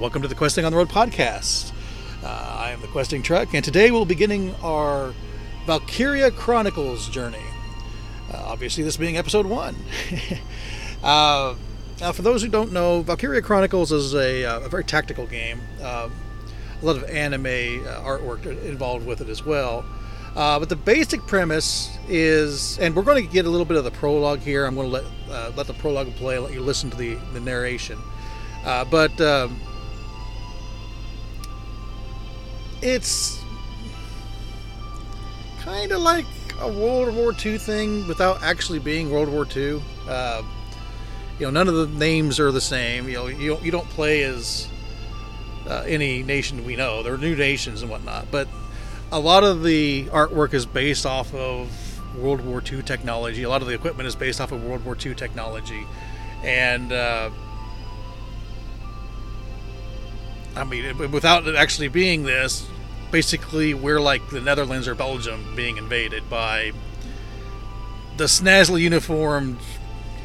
Welcome 0.00 0.22
to 0.22 0.28
the 0.28 0.34
Questing 0.34 0.64
on 0.64 0.72
the 0.72 0.78
Road 0.78 0.88
podcast. 0.88 1.72
Uh, 2.24 2.26
I 2.26 2.70
am 2.70 2.80
the 2.80 2.86
Questing 2.86 3.20
Truck, 3.22 3.52
and 3.52 3.62
today 3.62 3.90
we'll 3.90 4.06
be 4.06 4.14
beginning 4.14 4.54
our 4.62 5.12
Valkyria 5.66 6.30
Chronicles 6.30 7.06
journey. 7.10 7.44
Uh, 8.32 8.38
obviously, 8.46 8.82
this 8.82 8.96
being 8.96 9.18
episode 9.18 9.44
one. 9.44 9.76
uh, 11.02 11.54
now, 12.00 12.12
for 12.12 12.22
those 12.22 12.40
who 12.40 12.48
don't 12.48 12.72
know, 12.72 13.02
Valkyria 13.02 13.42
Chronicles 13.42 13.92
is 13.92 14.14
a, 14.14 14.46
uh, 14.46 14.60
a 14.60 14.70
very 14.70 14.84
tactical 14.84 15.26
game. 15.26 15.60
Uh, 15.82 16.08
a 16.80 16.84
lot 16.86 16.96
of 16.96 17.04
anime 17.04 17.44
uh, 17.44 18.00
artwork 18.00 18.46
involved 18.64 19.04
with 19.04 19.20
it 19.20 19.28
as 19.28 19.44
well. 19.44 19.84
But 20.34 20.70
the 20.70 20.76
basic 20.76 21.20
premise 21.26 21.94
is, 22.08 22.78
and 22.78 22.96
we're 22.96 23.02
going 23.02 23.22
to 23.22 23.30
get 23.30 23.44
a 23.44 23.50
little 23.50 23.66
bit 23.66 23.76
of 23.76 23.84
the 23.84 23.90
prologue 23.90 24.40
here. 24.40 24.64
I'm 24.64 24.76
going 24.76 24.90
to 24.90 25.02
let 25.28 25.56
let 25.58 25.66
the 25.66 25.74
prologue 25.74 26.14
play, 26.16 26.38
let 26.38 26.54
you 26.54 26.62
listen 26.62 26.88
to 26.88 26.96
the, 26.96 27.16
the 27.34 27.40
narration. 27.40 27.98
But 28.64 29.20
um, 29.20 29.60
it's 32.82 33.42
kind 35.60 35.92
of 35.92 36.00
like 36.00 36.26
a 36.60 36.68
World 36.68 37.14
War 37.14 37.32
II 37.32 37.58
thing 37.58 38.06
without 38.06 38.42
actually 38.42 38.78
being 38.78 39.10
World 39.10 39.28
War 39.28 39.46
II. 39.54 39.82
Uh, 40.08 40.42
you 41.38 41.46
know, 41.46 41.50
none 41.50 41.68
of 41.68 41.74
the 41.74 41.86
names 41.98 42.38
are 42.38 42.52
the 42.52 42.60
same. 42.60 43.08
You 43.08 43.14
know, 43.14 43.26
you 43.26 43.50
don't, 43.50 43.64
you 43.64 43.70
don't 43.70 43.88
play 43.88 44.22
as 44.22 44.68
uh, 45.66 45.84
any 45.86 46.22
nation 46.22 46.64
we 46.64 46.76
know. 46.76 47.02
There 47.02 47.14
are 47.14 47.18
new 47.18 47.34
nations 47.36 47.82
and 47.82 47.90
whatnot, 47.90 48.26
but 48.30 48.48
a 49.12 49.18
lot 49.18 49.44
of 49.44 49.62
the 49.62 50.06
artwork 50.06 50.54
is 50.54 50.66
based 50.66 51.06
off 51.06 51.34
of 51.34 51.68
World 52.18 52.40
War 52.42 52.62
II 52.64 52.82
technology. 52.82 53.42
A 53.42 53.48
lot 53.48 53.62
of 53.62 53.68
the 53.68 53.74
equipment 53.74 54.06
is 54.06 54.14
based 54.14 54.40
off 54.40 54.52
of 54.52 54.62
World 54.62 54.84
War 54.84 54.96
II 55.02 55.14
technology, 55.14 55.86
and 56.42 56.92
uh, 56.92 57.30
I 60.56 60.64
mean, 60.64 61.10
without 61.10 61.46
it 61.46 61.54
actually 61.54 61.88
being 61.88 62.24
this, 62.24 62.68
basically 63.10 63.74
we're 63.74 64.00
like 64.00 64.28
the 64.30 64.40
Netherlands 64.40 64.88
or 64.88 64.94
Belgium 64.94 65.54
being 65.54 65.76
invaded 65.76 66.28
by 66.28 66.72
the 68.16 68.24
snazzily 68.24 68.80
uniformed, 68.80 69.58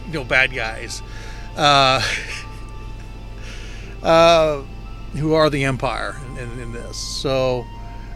you 0.08 0.14
know, 0.14 0.23
bad 0.23 0.53
guys, 0.53 1.02
uh, 1.55 2.02
uh, 4.03 4.61
who 5.17 5.33
are 5.33 5.49
the 5.49 5.64
Empire 5.64 6.16
in, 6.38 6.59
in 6.59 6.71
this. 6.71 6.97
So. 6.97 7.66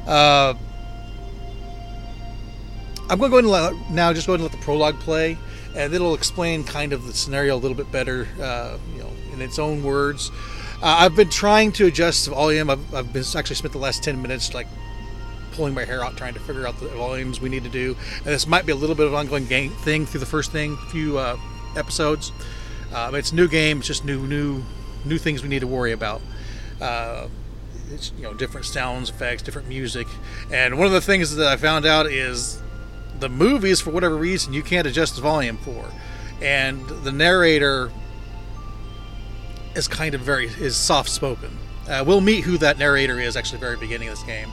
Uh, 0.07 0.55
I'm 3.09 3.17
going 3.17 3.31
to 3.31 3.41
go 3.41 3.47
ahead 3.47 3.71
and 3.71 3.79
let, 3.79 3.91
now 3.91 4.13
just 4.13 4.27
go 4.27 4.33
ahead 4.33 4.41
and 4.41 4.51
let 4.51 4.59
the 4.59 4.63
prologue 4.63 4.99
play, 4.99 5.35
and 5.75 5.91
it'll 5.91 6.13
explain 6.13 6.63
kind 6.63 6.93
of 6.93 7.07
the 7.07 7.13
scenario 7.13 7.55
a 7.55 7.57
little 7.57 7.75
bit 7.75 7.91
better, 7.91 8.27
uh, 8.39 8.77
you 8.93 8.99
know, 8.99 9.09
in 9.33 9.41
its 9.41 9.57
own 9.57 9.81
words. 9.81 10.29
Uh, 10.81 10.95
I've 10.99 11.15
been 11.15 11.29
trying 11.29 11.73
to 11.73 11.87
adjust 11.87 12.25
the 12.25 12.31
volume. 12.31 12.69
I've, 12.69 12.93
I've 12.93 13.11
been 13.11 13.25
actually 13.35 13.57
spent 13.57 13.73
the 13.73 13.79
last 13.79 14.01
10 14.03 14.21
minutes 14.21 14.53
like 14.53 14.67
pulling 15.51 15.73
my 15.73 15.83
hair 15.83 16.03
out 16.03 16.15
trying 16.15 16.33
to 16.33 16.39
figure 16.39 16.65
out 16.65 16.79
the 16.79 16.87
volumes 16.89 17.41
we 17.41 17.49
need 17.49 17.63
to 17.63 17.69
do. 17.69 17.97
And 18.17 18.27
this 18.27 18.47
might 18.47 18.65
be 18.65 18.71
a 18.71 18.75
little 18.75 18.95
bit 18.95 19.05
of 19.05 19.13
an 19.13 19.19
ongoing 19.19 19.45
game 19.45 19.71
thing 19.71 20.05
through 20.05 20.21
the 20.21 20.25
first 20.25 20.51
thing, 20.53 20.77
few 20.89 21.17
uh, 21.17 21.37
episodes. 21.75 22.31
Um, 22.93 23.13
it's 23.15 23.33
new 23.33 23.47
game. 23.47 23.79
It's 23.79 23.87
just 23.87 24.05
new, 24.05 24.25
new, 24.25 24.63
new 25.03 25.17
things 25.17 25.43
we 25.43 25.49
need 25.49 25.59
to 25.59 25.67
worry 25.67 25.91
about. 25.91 26.21
Uh, 26.79 27.27
it's 27.91 28.13
you 28.17 28.23
know 28.23 28.33
different 28.33 28.65
sounds, 28.65 29.09
effects, 29.09 29.41
different 29.41 29.67
music, 29.67 30.07
and 30.51 30.77
one 30.77 30.87
of 30.87 30.93
the 30.93 31.01
things 31.01 31.35
that 31.35 31.47
I 31.47 31.57
found 31.57 31.85
out 31.85 32.05
is 32.05 32.61
the 33.19 33.29
movies 33.29 33.81
for 33.81 33.89
whatever 33.91 34.15
reason 34.15 34.53
you 34.53 34.61
can't 34.61 34.87
adjust 34.87 35.15
the 35.15 35.21
volume 35.21 35.57
for, 35.57 35.91
and 36.41 36.87
the 36.87 37.11
narrator 37.11 37.91
is 39.75 39.87
kind 39.87 40.15
of 40.15 40.21
very 40.21 40.47
is 40.47 40.75
soft 40.75 41.09
spoken. 41.09 41.57
Uh, 41.87 42.03
we'll 42.05 42.21
meet 42.21 42.41
who 42.41 42.57
that 42.57 42.77
narrator 42.77 43.19
is 43.19 43.35
actually 43.35 43.59
very 43.59 43.75
beginning 43.75 44.09
of 44.09 44.15
this 44.15 44.23
game. 44.23 44.49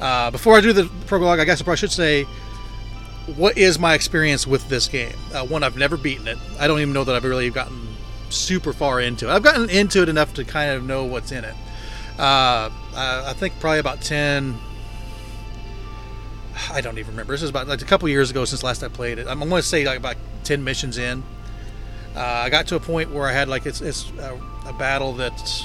Uh, 0.00 0.30
before 0.30 0.56
I 0.56 0.60
do 0.60 0.72
the 0.72 0.90
prologue, 1.06 1.38
I 1.38 1.44
guess 1.44 1.60
I 1.60 1.64
probably 1.64 1.78
should 1.78 1.92
say 1.92 2.24
what 3.36 3.58
is 3.58 3.78
my 3.78 3.94
experience 3.94 4.46
with 4.46 4.68
this 4.68 4.88
game. 4.88 5.14
Uh, 5.34 5.44
one, 5.44 5.62
I've 5.62 5.76
never 5.76 5.96
beaten 5.96 6.28
it. 6.28 6.38
I 6.58 6.66
don't 6.66 6.80
even 6.80 6.94
know 6.94 7.04
that 7.04 7.14
I've 7.14 7.24
really 7.24 7.50
gotten 7.50 7.88
super 8.30 8.72
far 8.72 9.00
into 9.00 9.28
it. 9.28 9.32
I've 9.32 9.42
gotten 9.42 9.68
into 9.68 10.02
it 10.02 10.08
enough 10.08 10.32
to 10.34 10.44
kind 10.44 10.70
of 10.70 10.84
know 10.84 11.04
what's 11.04 11.32
in 11.32 11.44
it. 11.44 11.54
Uh, 12.18 12.70
I 12.94 13.32
think 13.36 13.58
probably 13.60 13.78
about 13.78 14.00
10, 14.00 14.58
I 16.72 16.80
don't 16.80 16.98
even 16.98 17.12
remember. 17.12 17.32
This 17.32 17.42
is 17.42 17.50
about 17.50 17.68
like 17.68 17.82
a 17.82 17.84
couple 17.84 18.08
years 18.08 18.30
ago 18.30 18.44
since 18.44 18.62
last 18.62 18.82
I 18.82 18.88
played 18.88 19.18
it. 19.18 19.28
I'm 19.28 19.38
going 19.38 19.50
to 19.50 19.62
say 19.62 19.84
like 19.84 19.98
about 19.98 20.16
10 20.44 20.64
missions 20.64 20.98
in. 20.98 21.22
Uh, 22.18 22.42
I 22.46 22.50
got 22.50 22.66
to 22.66 22.74
a 22.74 22.80
point 22.80 23.12
where 23.12 23.28
I 23.28 23.32
had 23.32 23.48
like 23.48 23.64
it's, 23.64 23.80
it's 23.80 24.10
a, 24.18 24.36
a, 24.66 24.72
battle 24.72 25.12
that 25.14 25.64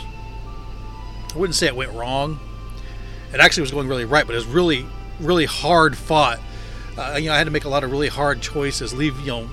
I 1.33 1.37
wouldn't 1.39 1.55
say 1.55 1.65
it 1.65 1.75
went 1.75 1.91
wrong. 1.93 2.39
It 3.33 3.39
actually 3.39 3.61
was 3.61 3.71
going 3.71 3.87
really 3.87 4.05
right, 4.05 4.23
but 4.23 4.33
it 4.33 4.35
was 4.35 4.45
really, 4.45 4.85
really 5.19 5.45
hard 5.45 5.97
fought. 5.97 6.39
Uh, 6.95 7.17
you 7.19 7.29
know, 7.29 7.33
I 7.33 7.39
had 7.39 7.45
to 7.45 7.51
make 7.51 7.65
a 7.65 7.69
lot 7.69 7.83
of 7.83 7.91
really 7.91 8.07
hard 8.07 8.39
choices. 8.39 8.93
Leave, 8.93 9.19
you 9.21 9.25
know, 9.25 9.49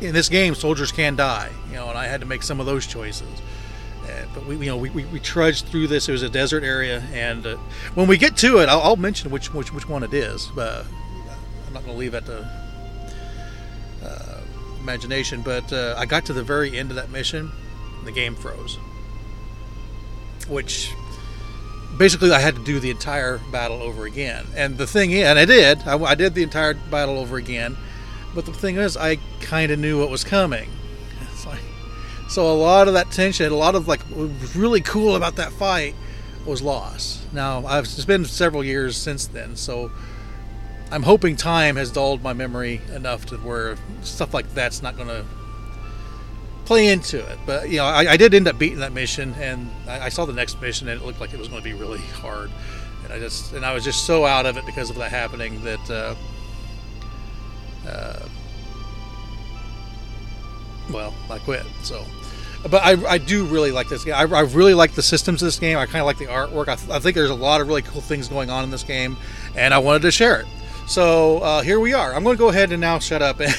in 0.00 0.12
this 0.12 0.28
game, 0.28 0.56
soldiers 0.56 0.90
can 0.90 1.14
die. 1.14 1.50
You 1.68 1.74
know, 1.74 1.88
and 1.88 1.96
I 1.96 2.06
had 2.06 2.20
to 2.20 2.26
make 2.26 2.42
some 2.42 2.58
of 2.58 2.66
those 2.66 2.84
choices. 2.84 3.28
Uh, 4.02 4.24
but 4.34 4.44
we, 4.44 4.56
you 4.56 4.66
know, 4.66 4.76
we, 4.76 4.90
we, 4.90 5.04
we, 5.04 5.20
trudged 5.20 5.66
through 5.66 5.86
this. 5.86 6.08
It 6.08 6.12
was 6.12 6.24
a 6.24 6.28
desert 6.28 6.64
area, 6.64 6.98
and 7.12 7.46
uh, 7.46 7.56
when 7.94 8.08
we 8.08 8.18
get 8.18 8.36
to 8.38 8.58
it, 8.58 8.68
I'll, 8.68 8.80
I'll, 8.80 8.96
mention 8.96 9.30
which, 9.30 9.54
which 9.54 9.72
which 9.72 9.88
one 9.88 10.02
it 10.02 10.12
is. 10.12 10.50
But 10.52 10.84
I'm 11.68 11.74
not 11.74 11.84
going 11.84 11.94
to 11.94 11.98
leave 12.00 12.10
that 12.10 12.26
to 12.26 12.40
uh, 14.02 14.33
imagination. 14.84 15.42
But 15.42 15.72
uh, 15.72 15.96
I 15.98 16.06
got 16.06 16.24
to 16.26 16.32
the 16.32 16.44
very 16.44 16.78
end 16.78 16.90
of 16.90 16.96
that 16.96 17.10
mission, 17.10 17.50
and 17.98 18.06
the 18.06 18.12
game 18.12 18.36
froze. 18.36 18.78
Which 20.48 20.94
basically 21.98 22.30
I 22.30 22.40
had 22.40 22.54
to 22.56 22.62
do 22.62 22.78
the 22.78 22.90
entire 22.90 23.38
battle 23.50 23.82
over 23.82 24.04
again. 24.04 24.46
And 24.54 24.78
the 24.78 24.86
thing 24.86 25.10
is, 25.10 25.24
and 25.24 25.38
I 25.38 25.44
did, 25.44 25.82
I, 25.86 25.96
I 25.98 26.14
did 26.14 26.34
the 26.34 26.42
entire 26.42 26.74
battle 26.74 27.18
over 27.18 27.36
again. 27.36 27.76
But 28.34 28.46
the 28.46 28.52
thing 28.52 28.76
is, 28.76 28.96
I 28.96 29.16
kind 29.40 29.70
of 29.72 29.78
knew 29.78 29.98
what 29.98 30.10
was 30.10 30.24
coming. 30.24 30.70
It's 31.32 31.46
like 31.46 31.60
so 32.28 32.50
a 32.50 32.54
lot 32.54 32.88
of 32.88 32.94
that 32.94 33.10
tension, 33.10 33.50
a 33.50 33.56
lot 33.56 33.74
of 33.74 33.88
like 33.88 34.00
what 34.02 34.28
was 34.28 34.56
really 34.56 34.80
cool 34.80 35.16
about 35.16 35.36
that 35.36 35.52
fight 35.52 35.94
was 36.46 36.62
lost. 36.62 37.32
Now 37.32 37.64
I've 37.66 37.84
it's 37.84 38.04
been 38.04 38.24
several 38.24 38.64
years 38.64 38.96
since 38.96 39.26
then, 39.26 39.56
so 39.56 39.90
I'm 40.90 41.02
hoping 41.02 41.36
time 41.36 41.76
has 41.76 41.90
dulled 41.90 42.22
my 42.22 42.32
memory 42.32 42.80
enough 42.94 43.26
to 43.26 43.36
where 43.38 43.76
stuff 44.02 44.34
like 44.34 44.52
that's 44.54 44.82
not 44.82 44.96
going 44.96 45.08
to 45.08 45.24
play 46.64 46.88
into 46.88 47.18
it. 47.18 47.38
But 47.46 47.68
you 47.68 47.78
know, 47.78 47.84
I, 47.84 48.12
I, 48.12 48.16
did 48.16 48.34
end 48.34 48.48
up 48.48 48.58
beating 48.58 48.78
that 48.78 48.92
mission, 48.92 49.34
and 49.38 49.70
I, 49.88 50.06
I, 50.06 50.08
saw 50.08 50.24
the 50.24 50.32
next 50.32 50.60
mission, 50.60 50.88
and 50.88 51.00
it 51.00 51.04
looked 51.04 51.20
like 51.20 51.32
it 51.32 51.38
was 51.38 51.48
going 51.48 51.62
to 51.62 51.64
be 51.64 51.74
really 51.74 51.98
hard. 51.98 52.50
And 53.04 53.12
I 53.12 53.18
just 53.18 53.52
and 53.52 53.64
I 53.64 53.74
was 53.74 53.84
just 53.84 54.06
so 54.06 54.24
out 54.24 54.46
of 54.46 54.56
it 54.56 54.66
because 54.66 54.90
of 54.90 54.96
that 54.96 55.10
happening 55.10 55.62
that. 55.64 55.90
Uh, 55.90 56.14
uh, 57.88 58.28
well, 60.90 61.14
I 61.30 61.38
quit. 61.38 61.64
So, 61.82 62.04
but 62.70 62.82
I, 62.82 62.92
I 63.06 63.18
do 63.18 63.44
really 63.44 63.72
like 63.72 63.88
this 63.88 64.04
game. 64.04 64.14
I, 64.14 64.22
I 64.22 64.40
really 64.40 64.74
like 64.74 64.92
the 64.92 65.02
systems 65.02 65.42
of 65.42 65.46
this 65.46 65.58
game. 65.58 65.78
I 65.78 65.86
kind 65.86 66.00
of 66.00 66.06
like 66.06 66.18
the 66.18 66.26
artwork. 66.26 66.68
I, 66.68 66.76
th- 66.76 66.90
I, 66.90 66.98
think 66.98 67.14
there's 67.14 67.30
a 67.30 67.34
lot 67.34 67.60
of 67.60 67.68
really 67.68 67.82
cool 67.82 68.00
things 68.00 68.28
going 68.28 68.50
on 68.50 68.64
in 68.64 68.70
this 68.70 68.82
game, 68.82 69.16
and 69.54 69.72
I 69.72 69.78
wanted 69.78 70.02
to 70.02 70.10
share 70.10 70.40
it. 70.40 70.46
So 70.86 71.38
uh, 71.38 71.62
here 71.62 71.80
we 71.80 71.94
are. 71.94 72.14
I'm 72.14 72.22
going 72.22 72.36
to 72.36 72.38
go 72.38 72.50
ahead 72.50 72.70
and 72.70 72.80
now 72.80 72.98
shut 72.98 73.22
up, 73.22 73.40
and, 73.40 73.54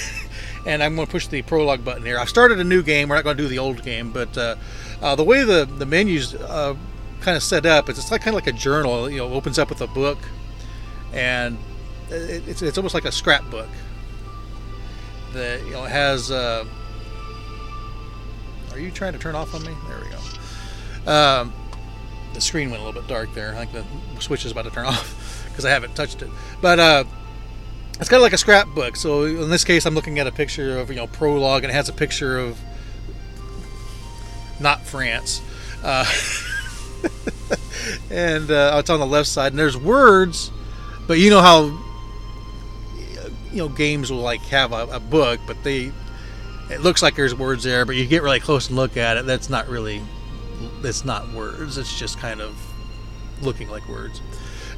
and 0.66 0.84
I'm 0.84 0.96
going 0.96 1.08
to 1.08 1.12
push 1.12 1.28
the 1.28 1.42
prologue 1.42 1.84
button 1.84 2.06
here. 2.06 2.20
I've 2.20 2.30
started 2.30 2.60
a 2.60 2.64
new 2.64 2.84
game. 2.84 3.10
We're 3.10 3.16
not 3.16 3.24
going 3.24 3.38
to 3.38 3.44
do 3.44 3.50
the 3.50 3.60
old 3.60 3.84
game, 3.84 4.12
but 4.12 4.38
uh, 4.38 4.56
uh, 5.02 5.16
the 5.16 5.24
way 5.24 5.44
the 5.44 5.66
the 5.66 5.86
menus 5.86 6.36
uh, 6.36 6.76
kind 7.22 7.36
of 7.36 7.44
set 7.44 7.66
up, 7.66 7.90
it's, 7.90 7.98
it's 7.98 8.12
like 8.12 8.22
kind 8.22 8.36
of 8.36 8.44
like 8.44 8.54
a 8.54 8.58
journal. 8.58 9.10
You 9.10 9.18
know, 9.18 9.34
opens 9.34 9.58
up 9.58 9.70
with 9.70 9.82
a 9.82 9.88
book, 9.88 10.20
and 11.14 11.58
it, 12.10 12.48
it's 12.48 12.62
it's 12.62 12.78
almost 12.78 12.94
like 12.94 13.06
a 13.06 13.12
scrapbook 13.12 13.70
that 15.34 15.66
you 15.66 15.72
know 15.72 15.84
has 15.84 16.30
uh, 16.30 16.64
are 18.72 18.80
you 18.80 18.92
trying 18.92 19.14
to 19.14 19.20
turn 19.20 19.36
off 19.36 19.56
on 19.56 19.64
me? 19.64 19.74
There 19.88 20.00
we 20.00 20.10
go. 20.10 21.12
Um, 21.12 21.54
the 22.34 22.42
screen 22.42 22.70
went 22.70 22.84
a 22.84 22.86
little 22.86 23.02
bit 23.02 23.10
dark 23.10 23.34
there. 23.34 23.56
I 23.56 23.66
think 23.66 23.86
the 24.14 24.22
switch 24.22 24.46
is 24.46 24.52
about 24.52 24.66
to 24.66 24.72
turn 24.72 24.86
off 24.86 25.25
because 25.56 25.66
I 25.66 25.70
haven't 25.70 25.96
touched 25.96 26.22
it. 26.22 26.30
But 26.62 26.80
uh, 26.80 27.04
it's 28.00 28.10
kind 28.10 28.20
of 28.20 28.24
like 28.24 28.34
a 28.34 28.38
scrapbook. 28.38 28.98
So 28.98 29.24
in 29.24 29.50
this 29.50 29.64
case, 29.64 29.86
I'm 29.86 29.96
looking 29.96 30.20
at 30.20 30.28
a 30.28 30.32
picture 30.32 30.78
of 30.78 30.90
you 30.90 30.98
know 30.98 31.08
prologue, 31.08 31.64
and 31.64 31.72
it 31.72 31.76
has 31.76 31.88
a 31.88 31.94
picture 31.94 32.38
of 32.38 32.60
not 34.60 34.86
France. 34.86 35.42
Uh, 35.84 36.06
and 38.12 38.52
uh, 38.52 38.76
it's 38.80 38.90
on 38.90 39.00
the 39.00 39.06
left 39.06 39.30
side, 39.30 39.54
and 39.54 39.60
there's 39.60 39.78
words, 39.78 40.52
but 41.08 41.20
you 41.20 41.30
know 41.30 41.42
how 41.42 41.66
you 43.52 43.58
know 43.58 43.70
games 43.70 44.12
will 44.12 44.20
like 44.20 44.42
have 44.42 44.74
a, 44.74 44.88
a 44.88 45.00
book, 45.00 45.40
but 45.48 45.64
they 45.64 45.92
it 46.70 46.82
looks 46.82 47.02
like 47.02 47.16
there's 47.16 47.36
words 47.36 47.64
there, 47.64 47.86
but 47.86 47.96
you 47.96 48.06
get 48.06 48.24
really 48.24 48.40
close 48.40 48.68
and 48.68 48.76
look 48.76 48.98
at 48.98 49.18
it. 49.18 49.26
That's 49.26 49.50
not 49.50 49.68
really, 49.68 50.02
it's 50.84 51.06
not 51.06 51.32
words. 51.32 51.78
It's 51.78 51.98
just 51.98 52.18
kind 52.18 52.42
of 52.42 52.56
looking 53.42 53.70
like 53.70 53.88
words. 53.88 54.22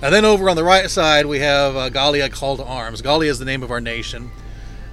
And 0.02 0.14
then 0.14 0.26
over 0.26 0.50
on 0.50 0.56
the 0.56 0.64
right 0.64 0.90
side, 0.90 1.26
we 1.26 1.40
have 1.40 1.76
uh, 1.76 1.90
Call 2.30 2.58
to 2.58 2.64
Arms. 2.64 3.02
Gallia 3.02 3.32
is 3.32 3.40
the 3.40 3.46
name 3.46 3.64
of 3.64 3.72
our 3.72 3.82
nation. 3.82 4.30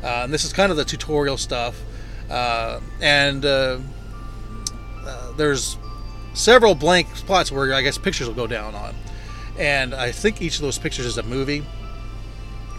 Uh, 0.02 0.22
and 0.24 0.32
this 0.32 0.44
is 0.44 0.52
kind 0.52 0.70
of 0.70 0.76
the 0.76 0.84
tutorial 0.84 1.36
stuff. 1.36 1.82
Uh, 2.30 2.80
and 3.00 3.44
uh, 3.44 3.78
uh, 5.06 5.32
there's 5.32 5.76
several 6.32 6.74
blank 6.74 7.14
spots 7.16 7.52
where 7.52 7.72
I 7.74 7.82
guess 7.82 7.98
pictures 7.98 8.26
will 8.26 8.34
go 8.34 8.46
down 8.46 8.74
on, 8.74 8.94
and 9.58 9.94
I 9.94 10.10
think 10.10 10.42
each 10.42 10.56
of 10.56 10.62
those 10.62 10.78
pictures 10.78 11.06
is 11.06 11.18
a 11.18 11.22
movie. 11.22 11.64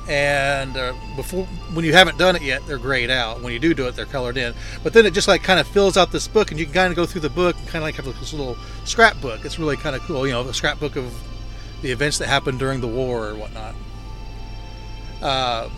And 0.07 0.77
uh, 0.77 0.93
before, 1.15 1.45
when 1.73 1.83
you 1.83 1.93
haven't 1.93 2.19
done 2.19 2.35
it 2.35 2.43
yet, 2.43 2.65
they're 2.67 2.77
grayed 2.77 3.09
out. 3.09 3.41
When 3.41 3.53
you 3.53 3.59
do 3.59 3.73
do 3.73 3.87
it, 3.87 3.95
they're 3.95 4.05
colored 4.05 4.37
in. 4.37 4.53
But 4.83 4.93
then 4.93 5.05
it 5.05 5.13
just 5.13 5.27
like 5.27 5.41
kind 5.41 5.59
of 5.59 5.67
fills 5.67 5.97
out 5.97 6.11
this 6.11 6.27
book, 6.27 6.51
and 6.51 6.59
you 6.59 6.65
can 6.65 6.75
kind 6.75 6.91
of 6.91 6.95
go 6.95 7.05
through 7.07 7.21
the 7.21 7.29
book 7.29 7.55
and 7.57 7.67
kind 7.67 7.77
of 7.77 7.83
like 7.83 7.95
have 7.95 8.05
this 8.05 8.33
little 8.33 8.55
scrapbook. 8.83 9.45
It's 9.45 9.57
really 9.57 9.77
kind 9.77 9.95
of 9.95 10.01
cool, 10.03 10.27
you 10.27 10.33
know, 10.33 10.41
a 10.41 10.53
scrapbook 10.53 10.95
of 10.95 11.11
the 11.81 11.91
events 11.91 12.17
that 12.19 12.27
happened 12.27 12.59
during 12.59 12.81
the 12.81 12.87
war 12.87 13.29
or 13.29 13.35
whatnot. 13.35 13.75
Uh, 15.21 15.69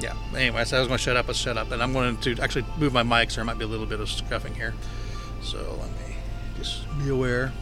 yeah. 0.00 0.14
Anyway, 0.34 0.64
so 0.64 0.76
I 0.76 0.80
was 0.80 0.88
going 0.88 0.98
to 0.98 1.02
shut 1.02 1.16
up. 1.16 1.26
Let's 1.28 1.38
shut 1.38 1.56
up, 1.56 1.70
and 1.72 1.82
I'm 1.82 1.92
going 1.92 2.16
to 2.18 2.40
actually 2.40 2.64
move 2.78 2.92
my 2.92 3.02
mic, 3.02 3.30
so 3.30 3.36
there 3.36 3.44
might 3.44 3.58
be 3.58 3.64
a 3.64 3.68
little 3.68 3.86
bit 3.86 4.00
of 4.00 4.08
scuffing 4.08 4.54
here. 4.54 4.74
So 5.42 5.58
let 5.80 5.90
me 5.90 6.16
just 6.56 6.84
be 6.98 7.10
aware. 7.10 7.52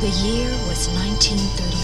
The 0.00 0.14
year 0.24 0.50
was 0.68 0.88
1935 0.88 1.77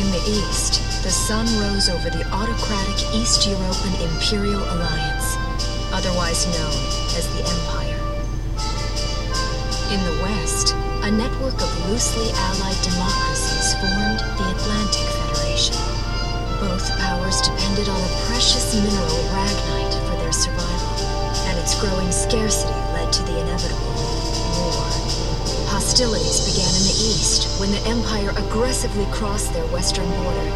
In 0.00 0.10
the 0.12 0.40
east, 0.48 0.80
the 1.04 1.10
sun 1.10 1.44
rose 1.60 1.90
over 1.90 2.08
the 2.08 2.24
autocratic 2.32 2.96
East 3.12 3.46
European 3.46 4.08
Imperial 4.08 4.64
Alliance, 4.72 5.36
otherwise 5.92 6.48
known 6.56 6.72
as 7.20 7.28
the 7.36 7.44
Empire. 7.44 8.00
In 9.92 10.00
the 10.08 10.16
west, 10.24 10.72
a 11.04 11.10
network 11.10 11.52
of 11.60 11.68
loosely 11.90 12.32
allied 12.32 12.80
democracies 12.80 13.76
formed 13.76 14.24
the 14.40 14.48
Atlantic 14.56 15.04
Federation. 15.20 15.76
Both 16.64 16.88
powers 16.96 17.42
depended 17.42 17.90
on 17.90 18.00
the 18.00 18.24
precious 18.24 18.72
mineral 18.80 19.20
ragnite 19.36 20.00
for 20.08 20.16
their 20.16 20.32
survival 20.32 20.96
and 21.44 21.58
its 21.58 21.78
growing 21.78 22.10
scarcity 22.10 22.72
led 22.96 23.12
to 23.12 23.22
the 23.24 23.38
inevitable. 23.38 23.99
Hostilities 26.00 26.40
began 26.48 26.72
in 26.80 26.84
the 26.88 26.96
east 27.12 27.60
when 27.60 27.70
the 27.72 27.82
Empire 27.84 28.32
aggressively 28.40 29.04
crossed 29.12 29.52
their 29.52 29.66
western 29.66 30.08
border. 30.08 30.48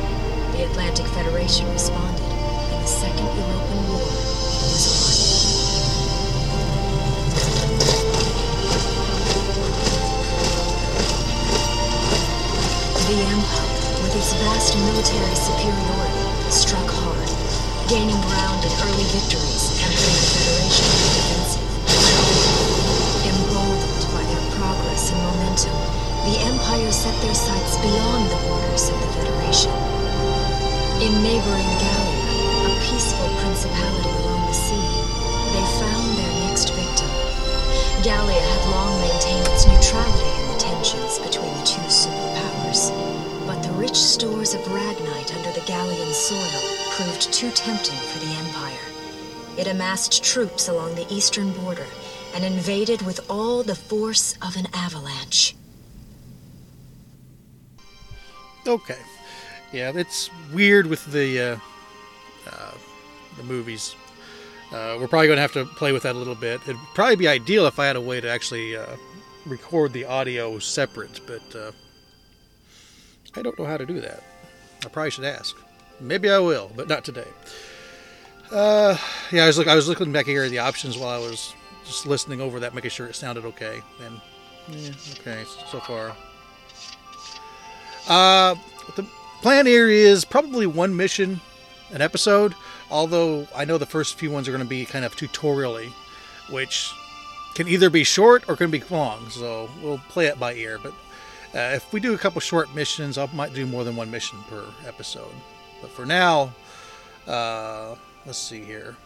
The 0.57 0.65
Atlantic 0.65 1.05
Federation 1.09 1.69
responded, 1.69 2.25
and 2.73 2.81
the 2.81 2.89
Second 2.89 3.29
European 3.29 3.85
War 3.93 4.01
was 4.01 4.89
on. 4.89 5.13
The 13.05 13.21
Empire, 13.29 14.01
with 14.01 14.17
its 14.17 14.33
vast 14.41 14.73
military 14.81 15.37
superiority, 15.37 16.25
struck 16.49 16.89
hard, 16.89 17.29
gaining 17.93 18.17
ground 18.33 18.65
in 18.65 18.73
early 18.81 19.05
victories 19.13 19.77
the 19.77 19.93
Federation 19.93 21.44
the 25.71 26.37
Empire 26.49 26.91
set 26.91 27.15
their 27.23 27.35
sights 27.35 27.77
beyond 27.79 28.31
the 28.31 28.41
borders 28.49 28.89
of 28.89 28.97
the 29.01 29.11
Federation. 29.17 29.73
In 31.05 31.23
neighboring 31.23 31.73
Gallia, 31.79 32.25
a 32.65 32.81
peaceful 32.81 33.29
principality 33.45 34.09
along 34.25 34.47
the 34.49 34.57
sea, 34.57 34.89
they 35.53 35.67
found 35.79 36.09
their 36.17 36.35
next 36.49 36.73
victim. 36.73 37.11
Gallia 38.03 38.41
had 38.41 38.71
long 38.73 39.01
maintained 39.01 39.47
its 39.53 39.67
neutrality 39.67 40.33
in 40.41 40.47
the 40.53 40.59
tensions 40.59 41.19
between 41.21 41.53
the 41.61 41.67
two 41.67 41.87
superpowers. 41.93 42.89
But 43.47 43.63
the 43.63 43.73
rich 43.73 43.97
stores 43.97 44.55
of 44.55 44.61
Ragnite 44.63 45.35
under 45.37 45.53
the 45.53 45.65
Gallian 45.69 46.13
soil 46.13 46.61
proved 46.97 47.33
too 47.33 47.51
tempting 47.51 48.01
for 48.09 48.19
the 48.19 48.33
Empire. 48.33 48.87
It 49.57 49.69
amassed 49.69 50.25
troops 50.25 50.69
along 50.69 50.95
the 50.95 51.07
eastern 51.13 51.53
border 51.53 51.87
and 52.35 52.45
invaded 52.45 53.03
with 53.03 53.21
all 53.31 53.63
the 53.63 53.75
force 53.75 54.37
of 54.43 54.57
an 54.57 54.67
avalanche. 54.75 55.55
Okay. 58.67 58.99
Yeah, 59.73 59.93
it's 59.95 60.31
weird 60.53 60.87
with 60.87 61.05
the 61.13 61.41
uh, 61.41 61.59
uh, 62.51 62.73
the 63.37 63.43
movies. 63.43 63.95
Uh, 64.73 64.97
we're 64.99 65.09
probably 65.09 65.29
going 65.29 65.37
to 65.37 65.43
have 65.43 65.53
to 65.53 65.65
play 65.65 65.93
with 65.93 66.03
that 66.03 66.15
a 66.15 66.19
little 66.19 66.35
bit. 66.35 66.61
It'd 66.63 66.77
probably 66.95 67.17
be 67.17 67.29
ideal 67.29 67.67
if 67.67 67.79
I 67.79 67.87
had 67.87 67.97
a 67.97 68.01
way 68.01 68.21
to 68.21 68.29
actually 68.29 68.77
uh, 68.77 68.87
record 69.47 69.93
the 69.93 70.05
audio 70.05 70.59
separate, 70.59 71.21
but 71.27 71.43
uh, 71.55 71.71
I 73.37 73.43
don't 73.43 73.59
know 73.59 73.67
how 73.67 73.77
to 73.77 73.87
do 73.87 74.01
that. 74.01 74.23
I 74.85 74.89
probably 74.89 75.11
should 75.11 75.25
ask. 75.25 75.57
Maybe 76.01 76.31
I 76.31 76.39
will, 76.39 76.71
but 76.75 76.89
not 76.89 77.05
today. 77.05 77.29
Uh, 78.51 78.97
yeah, 79.31 79.45
I 79.45 79.47
was 79.47 79.59
look, 79.59 79.69
I 79.69 79.75
was 79.75 79.89
looking 79.89 80.13
back 80.13 80.27
here 80.27 80.45
at 80.45 80.51
the 80.51 80.59
options 80.59 80.99
while 80.99 81.11
I 81.11 81.19
was 81.19 81.55
just 81.85 82.07
listening 82.07 82.41
over 82.41 82.61
that, 82.61 82.75
making 82.75 82.91
sure 82.91 83.07
it 83.07 83.15
sounded 83.15 83.45
okay. 83.45 83.83
And 84.05 84.21
yeah, 84.69 84.91
okay, 85.21 85.45
so 85.71 85.81
far. 85.81 86.17
Uh, 88.09 88.55
the 88.97 89.07
plan 89.43 89.67
here 89.67 89.89
is 89.89 90.25
probably 90.25 90.67
one 90.67 90.95
mission 90.95 91.41
an 91.93 92.03
episode, 92.03 92.55
although 92.91 93.47
I 93.55 93.65
know 93.65 93.79
the 93.79 93.87
first 93.87 94.19
few 94.19 94.31
ones 94.31 94.49
are 94.49 94.53
going 94.53 94.65
to 94.65 94.69
be 94.69 94.85
kind 94.85 95.05
of 95.05 95.17
tutorially, 95.17 95.91
which 96.51 96.91
can 97.55 97.69
either 97.69 97.89
be 97.89 98.05
short 98.05 98.49
or 98.49 98.57
can 98.57 98.71
be 98.71 98.83
long. 98.91 99.29
So 99.31 99.71
we'll 99.83 100.01
play 100.09 100.27
it 100.27 100.39
by 100.39 100.55
ear. 100.55 100.79
But 100.83 100.93
uh, 101.55 101.75
if 101.75 101.93
we 101.93 102.01
do 102.01 102.15
a 102.15 102.19
couple 102.19 102.41
short 102.41 102.75
missions, 102.75 103.17
I 103.17 103.29
might 103.33 103.55
do 103.55 103.65
more 103.65 103.85
than 103.85 103.97
one 103.97 104.11
mission 104.11 104.39
per 104.49 104.65
episode. 104.87 105.33
But 105.81 105.91
for 105.91 106.05
now, 106.05 106.53
uh, 107.27 107.95
let's 108.27 108.39
see 108.39 108.65
here. 108.65 108.97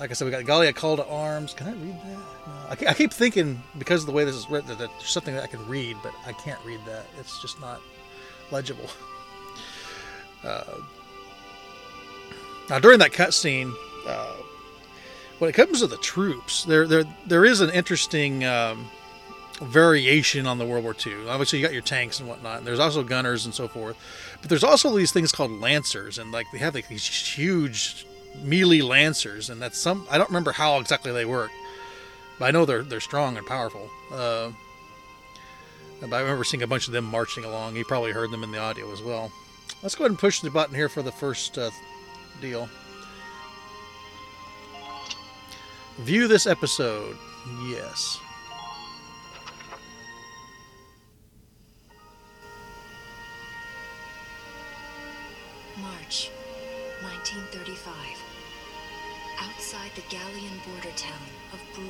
Like 0.00 0.10
I 0.10 0.14
said, 0.14 0.24
we 0.24 0.30
got 0.30 0.46
Gallia 0.46 0.72
Call 0.72 0.96
to 0.96 1.06
Arms. 1.06 1.52
Can 1.52 1.68
I 1.68 1.72
read 1.72 1.94
that? 2.04 2.86
No. 2.86 2.88
I, 2.88 2.90
I 2.90 2.94
keep 2.94 3.12
thinking 3.12 3.62
because 3.78 4.00
of 4.00 4.06
the 4.06 4.12
way 4.12 4.24
this 4.24 4.34
is 4.34 4.48
written 4.48 4.70
that 4.70 4.78
there's 4.78 4.92
something 5.04 5.34
that 5.34 5.44
I 5.44 5.46
can 5.46 5.64
read, 5.68 5.98
but 6.02 6.14
I 6.26 6.32
can't 6.32 6.58
read 6.64 6.80
that. 6.86 7.04
It's 7.18 7.40
just 7.42 7.60
not 7.60 7.80
legible. 8.50 8.86
Uh, 10.42 10.80
now, 12.70 12.78
during 12.78 12.98
that 12.98 13.10
cutscene, 13.10 13.74
uh, 14.06 14.36
when 15.38 15.50
it 15.50 15.52
comes 15.52 15.80
to 15.80 15.86
the 15.86 15.98
troops, 15.98 16.64
there 16.64 16.86
there 16.86 17.04
there 17.26 17.44
is 17.44 17.60
an 17.60 17.68
interesting 17.68 18.42
um, 18.46 18.88
variation 19.60 20.46
on 20.46 20.56
the 20.56 20.64
World 20.64 20.84
War 20.84 20.96
II. 21.06 21.28
Obviously, 21.28 21.58
you 21.58 21.64
got 21.66 21.74
your 21.74 21.82
tanks 21.82 22.20
and 22.20 22.26
whatnot. 22.26 22.56
And 22.56 22.66
there's 22.66 22.78
also 22.78 23.02
gunners 23.02 23.44
and 23.44 23.54
so 23.54 23.68
forth, 23.68 23.98
but 24.40 24.48
there's 24.48 24.64
also 24.64 24.96
these 24.96 25.12
things 25.12 25.30
called 25.30 25.50
lancers, 25.50 26.16
and 26.16 26.32
like 26.32 26.46
they 26.54 26.58
have 26.58 26.74
like 26.74 26.88
these 26.88 27.06
huge 27.06 28.06
melee 28.42 28.80
lancers, 28.80 29.50
and 29.50 29.60
that's 29.60 29.78
some 29.78 30.06
I 30.10 30.18
don't 30.18 30.30
remember 30.30 30.52
how 30.52 30.78
exactly 30.78 31.12
they 31.12 31.24
work, 31.24 31.50
but 32.38 32.46
I 32.46 32.50
know 32.50 32.64
they're 32.64 32.82
they're 32.82 33.00
strong 33.00 33.36
and 33.36 33.46
powerful. 33.46 33.88
Uh, 34.12 34.50
but 36.00 36.14
I 36.14 36.20
remember 36.20 36.44
seeing 36.44 36.62
a 36.62 36.66
bunch 36.66 36.86
of 36.86 36.92
them 36.92 37.04
marching 37.04 37.44
along. 37.44 37.76
You 37.76 37.84
probably 37.84 38.12
heard 38.12 38.30
them 38.30 38.42
in 38.42 38.52
the 38.52 38.58
audio 38.58 38.90
as 38.92 39.02
well. 39.02 39.30
Let's 39.82 39.94
go 39.94 40.04
ahead 40.04 40.12
and 40.12 40.18
push 40.18 40.40
the 40.40 40.50
button 40.50 40.74
here 40.74 40.88
for 40.88 41.02
the 41.02 41.12
first 41.12 41.58
uh, 41.58 41.70
deal. 42.40 42.68
View 45.98 46.28
this 46.28 46.46
episode. 46.46 47.16
Yes. 47.68 48.18
March 55.76 56.30
1935. 57.02 58.19
Outside 59.72 59.92
the 59.94 60.02
Gallian 60.16 60.64
border 60.64 60.90
town 60.96 61.12
of 61.52 61.60
Bruhl. 61.74 61.86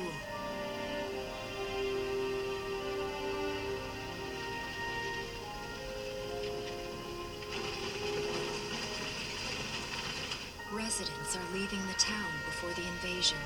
Residents 10.71 11.35
are 11.35 11.53
leaving 11.55 11.79
the 11.87 11.93
town 11.97 12.29
before 12.45 12.69
the 12.73 12.87
invasion, 12.87 13.37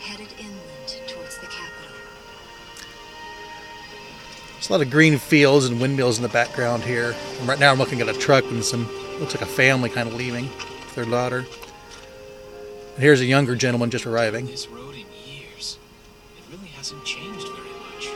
headed 0.00 0.26
inland 0.40 1.06
towards 1.06 1.38
the 1.38 1.46
capital. 1.46 1.92
There's 4.54 4.68
a 4.70 4.72
lot 4.72 4.80
of 4.80 4.90
green 4.90 5.18
fields 5.18 5.66
and 5.66 5.80
windmills 5.80 6.16
in 6.16 6.24
the 6.24 6.28
background 6.28 6.82
here. 6.82 7.14
And 7.38 7.48
right 7.48 7.60
now 7.60 7.70
I'm 7.70 7.78
looking 7.78 8.00
at 8.00 8.08
a 8.08 8.12
truck 8.12 8.42
and 8.46 8.64
some 8.64 8.88
looks 9.20 9.36
like 9.36 9.42
a 9.42 9.46
family 9.46 9.88
kind 9.88 10.08
of 10.08 10.14
leaving 10.14 10.50
their 10.96 11.04
daughter. 11.04 11.46
And 12.96 13.02
here's 13.02 13.20
a 13.20 13.26
younger 13.26 13.54
gentleman 13.54 13.90
just 13.90 14.06
arriving. 14.06 14.46
this 14.46 14.68
road 14.68 14.94
in 14.94 15.04
years. 15.30 15.76
It 16.38 16.50
really 16.50 16.68
hasn't 16.68 17.04
changed 17.04 17.46
very 17.46 17.68
much. 17.68 18.08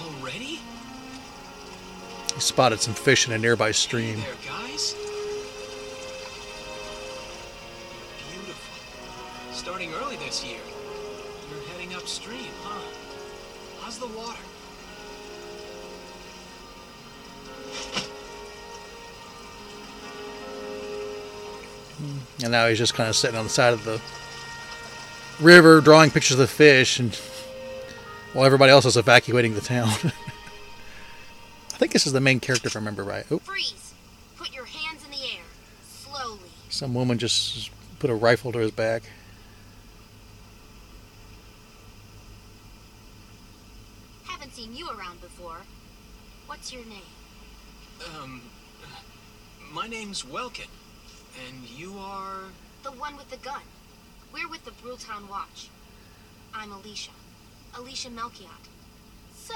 Already? 0.00 0.60
He 2.32 2.40
spotted 2.40 2.80
some 2.80 2.94
fish 2.94 3.26
in 3.26 3.32
a 3.32 3.38
nearby 3.38 3.72
stream. 3.72 4.20
There, 4.20 4.59
And 22.42 22.52
now 22.52 22.68
he's 22.68 22.78
just 22.78 22.94
kind 22.94 23.08
of 23.08 23.16
sitting 23.16 23.36
on 23.36 23.44
the 23.44 23.50
side 23.50 23.72
of 23.72 23.84
the 23.84 24.00
river, 25.40 25.80
drawing 25.80 26.10
pictures 26.10 26.32
of 26.32 26.38
the 26.38 26.46
fish, 26.46 26.98
and 26.98 27.14
while 28.32 28.46
everybody 28.46 28.70
else 28.70 28.84
is 28.84 28.96
evacuating 28.96 29.54
the 29.54 29.60
town. 29.60 29.88
I 31.72 31.76
think 31.76 31.92
this 31.92 32.06
is 32.06 32.12
the 32.12 32.20
main 32.20 32.40
character, 32.40 32.68
if 32.68 32.76
I 32.76 32.78
remember 32.78 33.02
right. 33.02 33.24
Oh, 33.30 33.38
Freeze! 33.38 33.94
Put 34.36 34.54
your 34.54 34.66
hands 34.66 35.04
in 35.04 35.10
the 35.10 35.16
air. 35.16 35.44
Slowly. 35.84 36.50
some 36.68 36.94
woman 36.94 37.18
just 37.18 37.70
put 37.98 38.10
a 38.10 38.14
rifle 38.14 38.52
to 38.52 38.58
his 38.58 38.70
back. 38.70 39.02
Haven't 44.24 44.54
seen 44.54 44.74
you 44.74 44.88
around 44.88 45.20
before. 45.20 45.58
What's 46.46 46.72
your 46.72 46.84
name? 46.84 47.02
Um, 48.22 48.42
my 49.72 49.86
name's 49.86 50.24
Welkin, 50.24 50.68
and 51.46 51.68
you 51.68 51.94
are. 51.98 52.40
The 52.82 52.92
one 52.92 53.16
with 53.16 53.30
the 53.30 53.36
gun. 53.38 53.62
We're 54.32 54.48
with 54.48 54.64
the 54.64 54.70
Brultown 54.72 55.28
Watch. 55.28 55.68
I'm 56.54 56.72
Alicia. 56.72 57.10
Alicia 57.76 58.08
Melchiott. 58.10 58.68
So, 59.34 59.54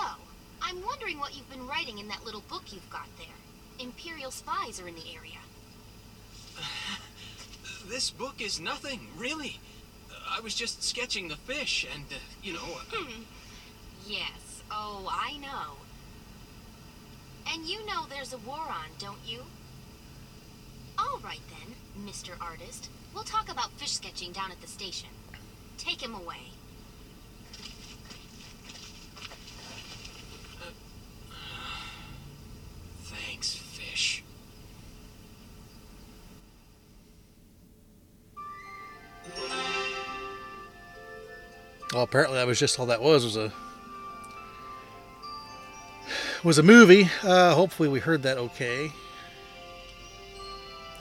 I'm 0.63 0.85
wondering 0.85 1.19
what 1.19 1.37
you've 1.37 1.51
been 1.51 1.67
writing 1.67 1.99
in 1.99 2.09
that 2.09 2.25
little 2.25 2.43
book 2.49 2.73
you've 2.73 2.91
got 2.91 3.07
there. 3.19 3.27
Imperial 3.79 4.31
spies 4.31 4.81
are 4.81 4.89
in 4.89 4.95
the 4.95 5.15
area. 5.15 5.39
This 7.87 8.09
book 8.11 8.41
is 8.41 8.59
nothing, 8.61 9.09
really. 9.15 9.59
I 10.27 10.41
was 10.41 10.55
just 10.55 10.83
sketching 10.83 11.29
the 11.29 11.37
fish, 11.37 11.87
and, 11.95 12.05
uh, 12.11 12.15
you 12.43 12.55
know. 12.55 12.79
uh, 12.99 13.05
Yes. 14.07 14.63
Oh, 14.71 15.07
I 15.11 15.37
know. 15.37 15.77
And 17.53 17.67
you 17.67 17.85
know 17.85 18.07
there's 18.09 18.33
a 18.33 18.39
war 18.39 18.59
on, 18.69 18.87
don't 18.99 19.19
you? 19.27 19.43
All 20.99 21.19
right 21.25 21.41
then, 21.49 21.75
Mr. 22.07 22.31
Artist. 22.41 22.91
We'll 23.15 23.25
talk 23.25 23.51
about 23.51 23.73
fish 23.73 23.93
sketching 23.93 24.33
down 24.33 24.51
at 24.51 24.61
the 24.61 24.67
station. 24.67 25.09
Take 25.79 26.03
him 26.03 26.15
away. 26.15 26.37
thanks, 33.03 33.55
fish. 33.55 34.23
Well, 41.93 42.03
apparently 42.03 42.39
that 42.39 42.47
was 42.47 42.59
just 42.59 42.81
all 42.81 42.87
that 42.87 43.01
was 43.01 43.25
was 43.25 43.37
a 43.37 43.53
was 46.43 46.59
a 46.59 46.63
movie. 46.63 47.09
Uh, 47.23 47.55
hopefully 47.55 47.89
we 47.89 48.01
heard 48.01 48.25
that 48.25 48.37
okay. 48.37 48.93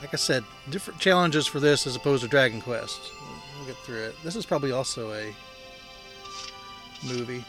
Like 0.03 0.13
I 0.13 0.17
said, 0.17 0.43
different 0.69 0.99
challenges 0.99 1.47
for 1.47 1.61
this 1.61 1.87
as 1.87 1.95
opposed 1.95 2.23
to 2.23 2.29
Dragon 2.29 2.59
Quest. 2.59 2.99
We'll 3.57 3.67
get 3.67 3.77
through 3.77 4.03
it. 4.03 4.15
This 4.21 4.35
is 4.35 4.45
probably 4.45 4.73
also 4.73 5.13
a 5.13 5.33
movie. 7.07 7.43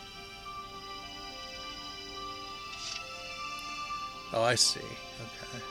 Oh, 4.32 4.42
I 4.42 4.54
see. 4.54 4.78
Okay. 4.80 5.64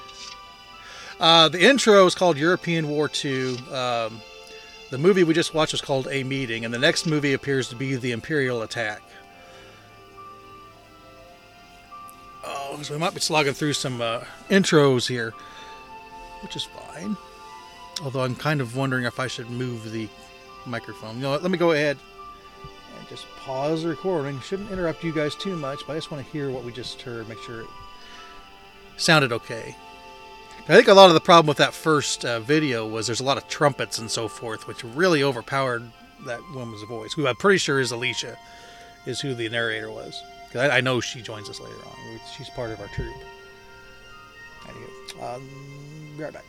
Uh, 1.22 1.48
the 1.48 1.64
intro 1.64 2.06
is 2.06 2.16
called 2.16 2.38
European 2.38 2.90
War 2.90 3.10
II. 3.24 3.58
Um, 3.70 4.22
the 4.90 4.98
movie 4.98 5.24
we 5.24 5.34
just 5.34 5.54
watched 5.54 5.74
is 5.74 5.80
called 5.80 6.10
A 6.12 6.26
Meeting, 6.26 6.66
and 6.66 6.74
the 6.74 6.80
next 6.80 7.06
movie 7.06 7.32
appears 7.32 7.70
to 7.70 7.78
be 7.78 7.96
The 7.96 8.12
Imperial 8.12 8.62
Attack. 8.62 9.02
Oh, 12.46 12.78
so 12.82 12.94
we 12.94 13.00
might 13.00 13.14
be 13.14 13.22
slogging 13.22 13.54
through 13.54 13.74
some 13.74 14.02
uh, 14.02 14.26
intros 14.50 15.08
here, 15.08 15.34
which 16.44 16.56
is 16.56 16.64
fine. 16.64 17.18
Although 18.04 18.24
I'm 18.24 18.36
kind 18.36 18.62
of 18.62 18.76
wondering 18.76 19.06
if 19.06 19.20
I 19.20 19.28
should 19.28 19.50
move 19.50 19.92
the 19.92 20.08
microphone. 20.66 21.16
You 21.16 21.24
know? 21.24 21.32
Let 21.32 21.50
me 21.50 21.58
go 21.58 21.72
ahead 21.72 21.98
and 22.98 23.08
just 23.08 23.26
pause 23.38 23.84
the 23.84 23.90
recording. 23.90 24.40
Shouldn't 24.42 24.72
interrupt 24.72 25.04
you 25.04 25.14
guys 25.14 25.36
too 25.36 25.56
much, 25.56 25.80
but 25.88 25.94
I 25.94 25.98
just 25.98 26.12
want 26.12 26.26
to 26.26 26.32
hear 26.32 26.50
what 26.50 26.64
we 26.64 26.72
just 26.72 27.02
heard, 27.02 27.28
make 27.28 27.40
sure 27.40 27.62
it 27.62 27.68
sounded 28.98 29.32
okay. 29.32 29.76
I 30.60 30.76
think 30.76 30.88
a 30.88 30.94
lot 30.94 31.10
of 31.10 31.14
the 31.14 31.20
problem 31.20 31.48
with 31.48 31.58
that 31.58 31.74
first 31.74 32.24
uh, 32.24 32.40
video 32.40 32.88
was 32.88 33.08
there's 33.08 33.20
a 33.20 33.26
lot 33.26 33.38
of 33.38 33.48
trumpets 33.50 34.00
and 34.00 34.10
so 34.10 34.28
forth, 34.30 34.68
which 34.68 34.84
really 34.84 35.22
overpowered 35.22 35.84
that 36.26 36.40
woman's 36.54 36.84
voice, 36.84 37.14
who 37.14 37.28
I'm 37.28 37.36
pretty 37.36 37.58
sure 37.58 37.82
is 37.82 37.92
Alicia, 37.92 38.38
is 39.06 39.20
who 39.20 39.34
the 39.34 39.50
narrator 39.50 39.92
was. 39.92 40.22
I, 40.56 40.70
I 40.70 40.82
know 40.82 41.02
she 41.02 41.22
joins 41.22 41.50
us 41.50 41.60
later 41.60 41.76
on. 41.86 42.20
She's 42.38 42.50
part 42.52 42.72
of 42.72 42.80
our 42.80 42.88
troupe. 42.88 43.14
Anywho, 44.66 45.36
um, 45.36 45.50
be 46.18 46.24
right 46.24 46.34
back. 46.34 46.46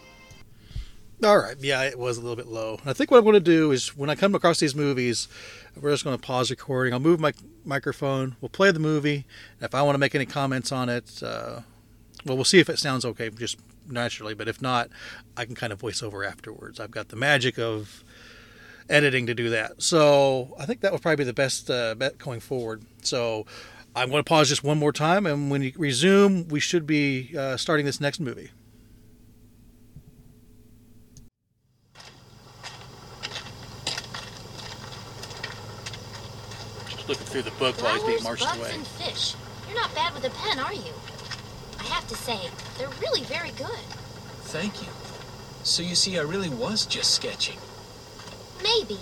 All 1.22 1.38
right, 1.38 1.56
yeah, 1.60 1.82
it 1.84 1.98
was 1.98 2.18
a 2.18 2.20
little 2.20 2.36
bit 2.36 2.48
low. 2.48 2.78
I 2.84 2.92
think 2.92 3.10
what 3.10 3.18
I'm 3.18 3.24
going 3.24 3.34
to 3.34 3.40
do 3.40 3.70
is 3.70 3.96
when 3.96 4.10
I 4.10 4.14
come 4.14 4.34
across 4.34 4.58
these 4.58 4.74
movies, 4.74 5.28
we're 5.80 5.92
just 5.92 6.04
going 6.04 6.16
to 6.18 6.22
pause 6.22 6.50
recording. 6.50 6.92
I'll 6.92 7.00
move 7.00 7.20
my 7.20 7.32
microphone. 7.64 8.36
We'll 8.40 8.50
play 8.50 8.72
the 8.72 8.80
movie. 8.80 9.24
If 9.60 9.74
I 9.74 9.82
want 9.82 9.94
to 9.94 9.98
make 9.98 10.14
any 10.14 10.26
comments 10.26 10.70
on 10.70 10.88
it, 10.88 11.22
uh, 11.22 11.60
well, 12.26 12.36
we'll 12.36 12.44
see 12.44 12.58
if 12.58 12.68
it 12.68 12.78
sounds 12.78 13.04
okay, 13.04 13.30
just 13.30 13.58
naturally. 13.88 14.34
But 14.34 14.48
if 14.48 14.60
not, 14.60 14.90
I 15.36 15.44
can 15.44 15.54
kind 15.54 15.72
of 15.72 15.80
voice 15.80 16.02
over 16.02 16.24
afterwards. 16.24 16.80
I've 16.80 16.90
got 16.90 17.08
the 17.08 17.16
magic 17.16 17.58
of 17.58 18.04
editing 18.90 19.26
to 19.26 19.34
do 19.34 19.48
that. 19.50 19.82
So 19.82 20.54
I 20.58 20.66
think 20.66 20.80
that 20.80 20.92
would 20.92 21.00
probably 21.00 21.16
be 21.16 21.24
the 21.24 21.32
best 21.32 21.70
uh, 21.70 21.94
bet 21.94 22.18
going 22.18 22.40
forward. 22.40 22.82
So 23.02 23.46
I'm 23.96 24.10
going 24.10 24.24
to 24.24 24.28
pause 24.28 24.48
just 24.48 24.64
one 24.64 24.78
more 24.78 24.92
time, 24.92 25.24
and 25.24 25.50
when 25.50 25.62
you 25.62 25.72
resume, 25.76 26.48
we 26.48 26.58
should 26.58 26.86
be 26.86 27.34
uh, 27.38 27.56
starting 27.56 27.86
this 27.86 28.00
next 28.00 28.18
movie. 28.18 28.50
Just 36.88 37.08
looking 37.08 37.26
through 37.26 37.42
the 37.42 37.50
book 37.52 37.80
while 37.80 37.94
he's 37.94 38.02
being 38.02 38.18
Flowers, 38.18 38.40
marched 38.40 38.58
bugs, 38.58 38.58
away. 38.58 38.74
and 38.74 38.86
fish. 38.86 39.34
You're 39.68 39.78
not 39.78 39.94
bad 39.94 40.12
with 40.12 40.24
a 40.24 40.30
pen, 40.30 40.58
are 40.58 40.74
you? 40.74 40.92
I 41.78 41.84
have 41.84 42.08
to 42.08 42.16
say, 42.16 42.38
they're 42.78 42.88
really 43.00 43.22
very 43.22 43.50
good. 43.52 43.78
Thank 44.46 44.82
you. 44.82 44.88
So 45.62 45.84
you 45.84 45.94
see, 45.94 46.18
I 46.18 46.22
really 46.22 46.48
was 46.48 46.84
just 46.84 47.14
sketching. 47.14 47.58
Maybe. 48.62 48.98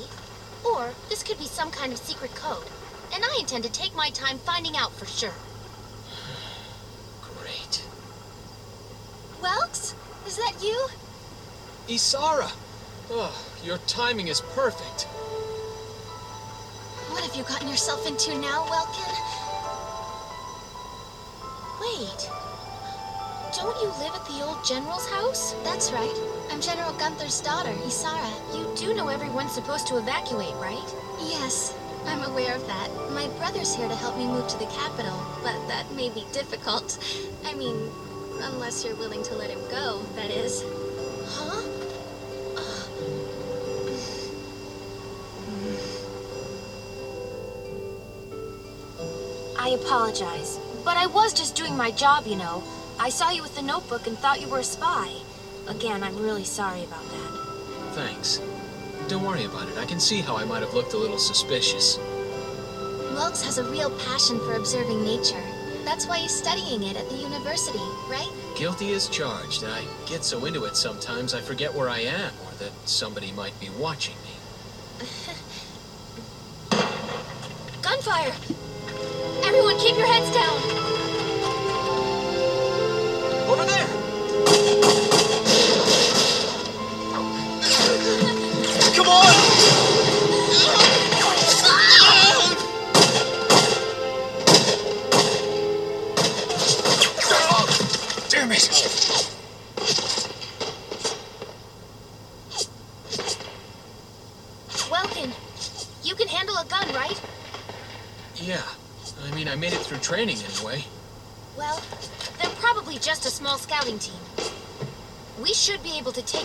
Or 0.64 0.90
this 1.08 1.22
could 1.22 1.38
be 1.38 1.46
some 1.46 1.70
kind 1.70 1.92
of 1.92 1.99
secret 1.99 2.34
code. 2.34 2.66
And 3.14 3.23
I 3.25 3.37
intend 3.40 3.64
to 3.64 3.73
take 3.73 3.95
my 3.95 4.11
time 4.11 4.38
finding 4.38 4.76
out 4.76 4.92
for 4.95 5.07
sure. 5.07 5.35
Great. 7.38 7.85
Welks? 9.40 9.95
Is 10.26 10.37
that 10.37 10.54
you? 10.62 10.88
Isara! 11.88 12.50
Oh, 13.11 13.35
your 13.64 13.78
timing 13.87 14.28
is 14.28 14.40
perfect. 14.54 15.02
What 17.11 17.23
have 17.25 17.35
you 17.37 17.42
gotten 17.42 17.69
yourself 17.69 18.07
into 18.07 18.38
now, 18.38 18.64
Welkin? 18.71 19.12
Wait. 21.81 22.31
Don't 23.54 23.76
you 23.83 23.88
live 23.99 24.14
at 24.14 24.25
the 24.26 24.42
old 24.42 24.64
general's 24.64 25.07
house? 25.11 25.54
That's 25.64 25.92
right. 25.92 26.16
I'm 26.50 26.61
General 26.61 26.92
Gunther's 26.95 27.40
daughter, 27.42 27.73
Isara. 27.85 28.57
You 28.57 28.73
do 28.76 28.95
know 28.95 29.09
everyone's 29.09 29.52
supposed 29.52 29.87
to 29.88 29.99
evacuate, 29.99 30.54
right? 30.54 30.95
Yes, 31.21 31.76
I'm 32.06 32.23
aware 32.25 32.54
of 32.54 32.66
that. 32.66 32.88
My 33.12 33.28
brother's 33.38 33.75
here 33.75 33.88
to 33.88 33.94
help 33.94 34.16
me 34.16 34.26
move 34.26 34.49
to 34.49 34.59
the 34.59 34.66
capital, 34.66 35.18
but 35.42 35.56
that 35.68 35.90
may 35.94 36.11
be 36.11 36.25
difficult. 36.32 36.99
I 37.44 37.54
mean, 37.54 37.76
unless 38.40 38.85
you're 38.85 38.97
willing 38.97 39.23
to 39.25 39.35
let 39.35 39.50
him 39.50 39.61
go, 39.71 40.02
that 40.16 40.30
is. 40.30 40.64
Huh? 41.26 41.62
I 49.59 49.68
apologize, 49.68 50.59
but 50.85 50.97
I 50.97 51.06
was 51.06 51.32
just 51.32 51.54
doing 51.54 51.76
my 51.76 51.92
job, 51.92 52.26
you 52.26 52.37
know. 52.37 52.64
I 52.99 53.11
saw 53.11 53.30
you 53.30 53.42
with 53.42 53.54
the 53.54 53.62
notebook 53.62 54.06
and 54.06 54.18
thought 54.18 54.40
you 54.40 54.49
were 54.49 54.59
a 54.59 54.64
spy. 54.64 55.12
Again, 55.68 56.02
I'm 56.02 56.16
really 56.21 56.44
sorry 56.44 56.82
about 56.82 57.04
that. 57.04 57.94
Thanks. 57.94 58.40
Don't 59.12 59.25
worry 59.25 59.45
about 59.45 59.69
it. 59.69 59.76
I 59.76 59.85
can 59.85 60.00
see 60.00 60.23
how 60.23 60.38
I 60.38 60.47
might 60.47 60.62
have 60.62 60.73
looked 60.73 60.95
a 60.95 60.97
little 60.97 61.19
suspicious. 61.19 61.99
Welks 63.12 63.45
has 63.45 63.59
a 63.59 63.64
real 63.64 63.90
passion 63.90 64.38
for 64.38 64.54
observing 64.54 65.04
nature. 65.04 65.45
That's 65.85 66.07
why 66.07 66.16
he's 66.16 66.35
studying 66.35 66.83
it 66.83 66.97
at 66.97 67.11
the 67.11 67.16
university, 67.16 67.76
right? 68.09 68.31
Guilty 68.57 68.95
as 68.95 69.09
charged. 69.11 69.64
I 69.64 69.85
get 70.07 70.25
so 70.25 70.47
into 70.47 70.64
it 70.64 70.78
sometimes 70.78 71.35
I 71.35 71.42
forget 71.42 71.75
where 71.75 71.90
I 71.90 71.99
am 71.99 72.33
or 72.47 72.52
that 72.61 72.73
somebody 72.87 73.33
might 73.33 73.52
be 73.61 73.69
watching 73.78 74.16
me. 74.25 74.31
Gunfire! 77.83 78.33
Everyone 79.45 79.78
keep 79.78 79.99
your 79.99 80.07
heads 80.07 80.35
down! 80.35 81.01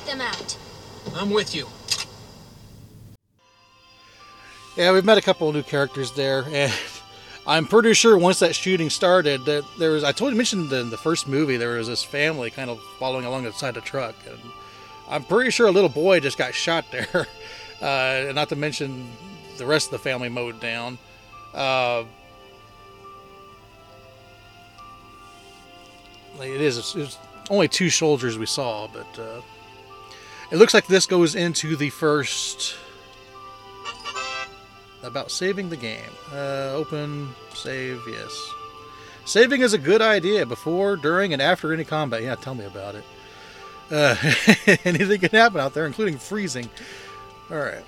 Them 0.08 0.22
out. 0.22 0.58
I'm 1.16 1.30
with 1.30 1.54
you. 1.54 1.68
Yeah, 4.76 4.92
we've 4.94 5.06
met 5.06 5.18
a 5.18 5.22
couple 5.22 5.50
of 5.50 5.56
new 5.56 5.64
characters 5.64 6.12
there, 6.12 6.46
and 6.52 6.74
I'm 7.48 7.66
pretty 7.66 7.94
sure 7.94 8.18
once 8.18 8.40
that 8.40 8.56
shooting 8.56 8.90
started, 8.90 9.46
that 9.46 9.64
there 9.78 9.92
was. 9.92 10.04
I 10.04 10.12
told 10.12 10.32
you 10.32 10.38
mentioned 10.38 10.72
in 10.72 10.90
the 10.90 10.98
first 10.98 11.28
movie 11.28 11.58
there 11.58 11.78
was 11.78 11.88
this 11.88 12.04
family 12.04 12.50
kind 12.50 12.70
of 12.70 12.80
following 13.00 13.26
along 13.26 13.44
the 13.44 13.54
side 13.54 13.76
of 13.78 13.84
the 13.84 13.90
truck, 13.90 14.16
and 14.30 14.40
I'm 15.10 15.24
pretty 15.24 15.52
sure 15.52 15.68
a 15.68 15.72
little 15.72 15.90
boy 15.90 16.20
just 16.20 16.38
got 16.38 16.54
shot 16.54 16.86
there. 16.92 17.28
Uh, 17.82 18.32
not 18.34 18.50
to 18.50 18.56
mention 18.56 19.10
the 19.58 19.66
rest 19.66 19.88
of 19.88 19.92
the 19.92 20.00
family 20.00 20.30
mowed 20.30 20.60
down. 20.60 20.98
Uh, 21.54 22.04
it 26.40 26.62
is. 26.62 26.96
It's 26.96 27.18
only 27.50 27.68
two 27.68 27.90
soldiers 27.90 28.38
we 28.38 28.46
saw, 28.46 28.88
but 28.88 29.20
uh, 29.20 29.42
it 30.52 30.58
looks 30.58 30.74
like 30.74 30.88
this 30.88 31.06
goes 31.06 31.36
into 31.36 31.76
the 31.76 31.90
first 31.90 32.76
about 35.04 35.32
saving 35.32 35.70
the 35.70 35.78
game. 35.78 36.12
Uh, 36.32 36.72
open, 36.74 37.30
save, 37.54 38.02
yes. 38.08 38.54
Saving 39.26 39.62
is 39.62 39.74
a 39.74 39.78
good 39.78 40.02
idea 40.02 40.46
before, 40.46 40.96
during, 40.96 41.34
and 41.34 41.42
after 41.42 41.74
any 41.74 41.84
combat. 41.84 42.22
Yeah, 42.22 42.36
tell 42.36 42.56
me 42.56 42.66
about 42.66 42.96
it. 42.96 43.04
Uh, 43.90 44.16
anything 44.86 45.20
can 45.20 45.30
happen 45.30 45.60
out 45.60 45.74
there, 45.74 45.86
including 45.86 46.18
freezing. 46.18 46.70
All 47.50 47.58
right. 47.58 47.84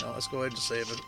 Now 0.00 0.12
let's 0.12 0.28
go 0.28 0.40
ahead 0.40 0.52
and 0.52 0.60
save 0.60 0.90
it. 0.90 1.00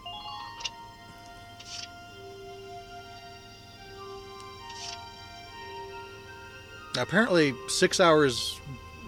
Now, 6.97 7.03
apparently, 7.03 7.55
six 7.69 8.01
hours, 8.01 8.59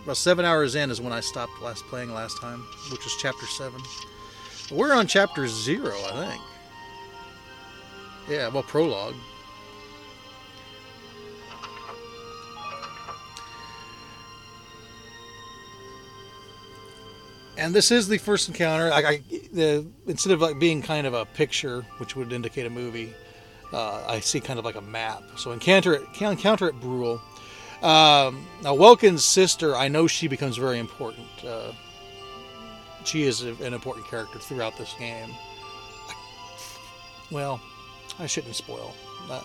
well, 0.07 0.15
seven 0.15 0.45
hours 0.45 0.75
in 0.75 0.91
is 0.91 1.01
when 1.01 1.13
I 1.13 1.21
stopped 1.21 1.61
last 1.63 1.85
playing 1.87 2.13
last 2.13 2.41
time, 2.41 2.61
which 2.91 3.05
was 3.05 3.15
chapter 3.19 3.47
seven. 3.47 3.81
We're 4.71 4.93
on 4.93 5.07
chapter 5.07 5.47
zero, 5.49 5.95
I 6.13 6.27
think. 6.27 6.43
Yeah, 8.29 8.49
well, 8.49 8.63
prologue. 8.63 9.15
And 17.59 17.75
this 17.75 17.91
is 17.91 18.09
the 18.09 18.17
first 18.17 18.49
encounter. 18.49 18.91
I, 18.91 18.99
I 18.99 19.17
the 19.53 19.87
instead 20.07 20.33
of 20.33 20.41
like 20.41 20.59
being 20.59 20.81
kind 20.81 21.07
of 21.07 21.13
a 21.13 21.27
picture, 21.27 21.83
which 21.99 22.17
would 22.17 22.33
indicate 22.33 22.65
a 22.65 22.71
movie, 22.71 23.13
uh, 23.73 24.03
I 24.09 24.21
see 24.21 24.41
kind 24.41 24.59
of 24.59 24.65
like 24.65 24.77
a 24.77 24.81
map. 24.81 25.23
So 25.37 25.53
encounter 25.53 25.93
it, 25.93 26.03
encounter 26.21 26.69
at 26.69 26.81
Bruhl. 26.81 27.21
Um, 27.83 28.47
now 28.63 28.75
Welkin's 28.75 29.25
sister, 29.25 29.75
I 29.75 29.89
know 29.89 30.07
she 30.07 30.29
becomes 30.29 30.57
very 30.57 30.79
important. 30.79 31.27
Uh, 31.45 31.73
she 33.05 33.23
is 33.23 33.41
an 33.43 33.73
important 33.73 34.07
character 34.07 34.39
throughout 34.39 34.77
this 34.77 34.95
game. 34.99 35.31
Well, 37.31 37.61
I 38.19 38.27
shouldn't 38.27 38.55
spoil. 38.55 38.95
Uh, 39.31 39.41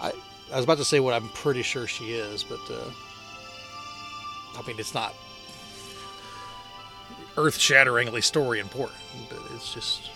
I 0.00 0.12
I 0.52 0.56
was 0.56 0.64
about 0.64 0.78
to 0.78 0.84
say 0.84 1.00
what 1.00 1.14
I'm 1.14 1.28
pretty 1.30 1.62
sure 1.62 1.86
she 1.86 2.12
is, 2.12 2.44
but 2.44 2.60
uh, 2.70 2.90
I 4.56 4.66
mean 4.66 4.78
it's 4.78 4.94
not 4.94 5.14
earth-shatteringly 7.36 8.20
story 8.20 8.60
important. 8.60 9.00
But 9.30 9.40
it's 9.54 9.72
just 9.72 10.10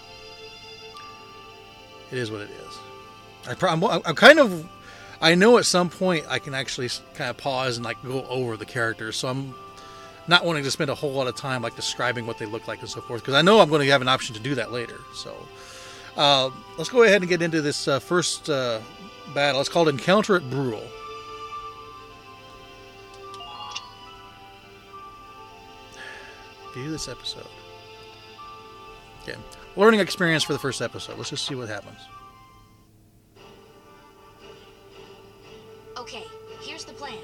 it 2.12 2.18
is 2.18 2.31
what 2.31 2.42
it 2.42 2.50
is. 2.50 2.79
I 3.48 3.66
I'm 3.66 4.14
kind 4.14 4.38
of 4.38 4.68
I 5.20 5.35
know 5.35 5.59
at 5.59 5.64
some 5.64 5.88
point 5.88 6.26
I 6.29 6.38
can 6.38 6.55
actually 6.55 6.90
kind 7.14 7.31
of 7.31 7.37
pause 7.37 7.76
and 7.76 7.85
like 7.85 8.02
go 8.02 8.26
over 8.26 8.57
the 8.57 8.64
characters, 8.64 9.16
so 9.16 9.29
I'm 9.29 9.55
not 10.29 10.44
wanting 10.44 10.64
to 10.64 10.70
spend 10.70 10.90
a 10.90 10.94
whole 10.94 11.12
lot 11.12 11.26
of 11.26 11.37
time 11.37 11.62
like 11.62 11.76
describing 11.76 12.26
what 12.26 12.38
they 12.38 12.46
look 12.46 12.68
like 12.68 12.81
and 12.81 12.88
so 12.88 13.00
forth 13.00 13.22
because 13.22 13.35
I 13.35 13.42
know 13.42 13.61
I'm 13.61 13.68
going 13.68 13.85
to 13.85 13.90
have 13.92 14.02
an 14.02 14.09
option 14.09 14.35
to 14.35 14.40
do 14.40 14.55
that 14.57 14.72
later. 14.72 14.98
So 15.14 15.35
uh, 16.16 16.50
let's 16.76 16.90
go 16.90 17.02
ahead 17.02 17.22
and 17.22 17.29
get 17.29 17.42
into 17.42 17.62
this 17.62 17.88
uh, 17.88 17.98
first 17.98 18.50
uh, 18.50 18.81
battle. 19.35 19.61
It's 19.61 19.70
called 19.70 19.88
Encounter 19.88 20.37
at 20.37 20.48
Bruhl. 20.50 20.83
View 26.74 26.90
this 26.90 27.09
episode. 27.09 27.46
Okay, 29.22 29.38
learning 29.76 30.00
experience 30.00 30.44
for 30.44 30.52
the 30.52 30.59
first 30.59 30.83
episode. 30.83 31.16
Let's 31.16 31.31
just 31.31 31.46
see 31.46 31.55
what 31.55 31.68
happens. 31.68 31.98
Okay, 36.07 36.23
here's 36.61 36.85
the 36.85 36.92
plan. 36.92 37.19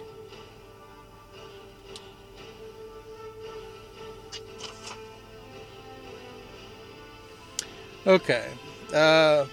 Okay. 8.04 8.48
Uh, 8.92 9.46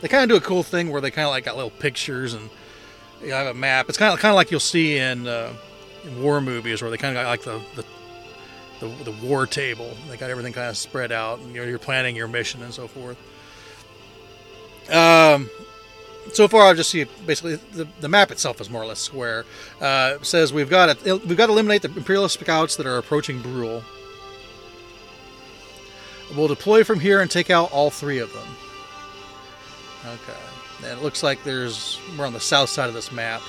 they 0.00 0.08
kind 0.08 0.22
of 0.22 0.30
do 0.30 0.36
a 0.36 0.40
cool 0.40 0.62
thing 0.62 0.90
where 0.90 1.02
they 1.02 1.10
kind 1.10 1.26
of 1.26 1.30
like 1.30 1.44
got 1.44 1.56
little 1.56 1.70
pictures 1.70 2.32
and 2.32 2.48
you 3.20 3.28
know, 3.28 3.34
have 3.36 3.48
a 3.48 3.54
map. 3.54 3.90
It's 3.90 3.98
kind 3.98 4.14
of 4.14 4.18
kind 4.18 4.30
of 4.30 4.36
like 4.36 4.50
you'll 4.50 4.60
see 4.60 4.96
in, 4.96 5.26
uh, 5.26 5.52
in 6.04 6.22
war 6.22 6.40
movies 6.40 6.80
where 6.80 6.90
they 6.90 6.96
kind 6.96 7.14
of 7.14 7.22
got 7.22 7.28
like 7.28 7.42
the, 7.42 7.60
the 7.76 7.84
the, 8.80 9.10
the 9.10 9.26
war 9.26 9.46
table. 9.46 9.94
They 10.08 10.16
got 10.16 10.30
everything 10.30 10.54
kind 10.54 10.70
of 10.70 10.76
spread 10.78 11.12
out, 11.12 11.40
and 11.40 11.54
you 11.54 11.60
know, 11.60 11.66
you're 11.68 11.78
planning 11.78 12.16
your 12.16 12.28
mission 12.28 12.62
and 12.62 12.72
so 12.72 12.88
forth. 12.88 13.18
Um, 14.90 15.50
so 16.32 16.48
far, 16.48 16.62
I 16.62 16.74
just 16.74 16.90
see 16.90 17.04
basically 17.26 17.56
the, 17.72 17.86
the 18.00 18.08
map 18.08 18.30
itself 18.30 18.60
is 18.60 18.70
more 18.70 18.82
or 18.82 18.86
less 18.86 19.00
square. 19.00 19.44
Uh, 19.80 20.18
says 20.22 20.52
we've 20.52 20.70
got 20.70 20.98
to, 20.98 21.16
we've 21.16 21.36
got 21.36 21.46
to 21.46 21.52
eliminate 21.52 21.82
the 21.82 21.88
Imperialist 21.88 22.40
scouts 22.40 22.76
that 22.76 22.86
are 22.86 22.98
approaching 22.98 23.40
Bruhl. 23.40 23.82
We'll 26.36 26.48
deploy 26.48 26.84
from 26.84 27.00
here 27.00 27.20
and 27.20 27.30
take 27.30 27.50
out 27.50 27.72
all 27.72 27.90
three 27.90 28.18
of 28.18 28.32
them. 28.32 28.48
Okay. 30.06 30.38
And 30.88 30.98
it 30.98 31.02
looks 31.02 31.22
like 31.22 31.42
there's 31.42 31.98
we're 32.16 32.26
on 32.26 32.32
the 32.32 32.40
south 32.40 32.68
side 32.68 32.88
of 32.88 32.94
this 32.94 33.10
map. 33.10 33.42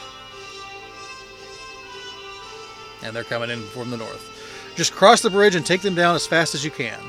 And 3.03 3.15
they're 3.15 3.23
coming 3.23 3.49
in 3.49 3.61
from 3.61 3.91
the 3.91 3.97
north. 3.97 4.73
Just 4.75 4.93
cross 4.93 5.21
the 5.21 5.29
bridge 5.29 5.55
and 5.55 5.65
take 5.65 5.81
them 5.81 5.95
down 5.95 6.15
as 6.15 6.25
fast 6.25 6.55
as 6.55 6.63
you 6.63 6.71
can. 6.71 6.99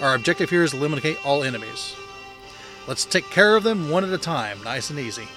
Our 0.00 0.14
objective 0.14 0.50
here 0.50 0.62
is 0.62 0.72
to 0.72 0.76
eliminate 0.76 1.24
all 1.24 1.42
enemies. 1.42 1.94
Let's 2.86 3.04
take 3.04 3.24
care 3.30 3.56
of 3.56 3.64
them 3.64 3.90
one 3.90 4.04
at 4.04 4.12
a 4.12 4.18
time, 4.18 4.62
nice 4.62 4.90
and 4.90 4.98
easy. 4.98 5.28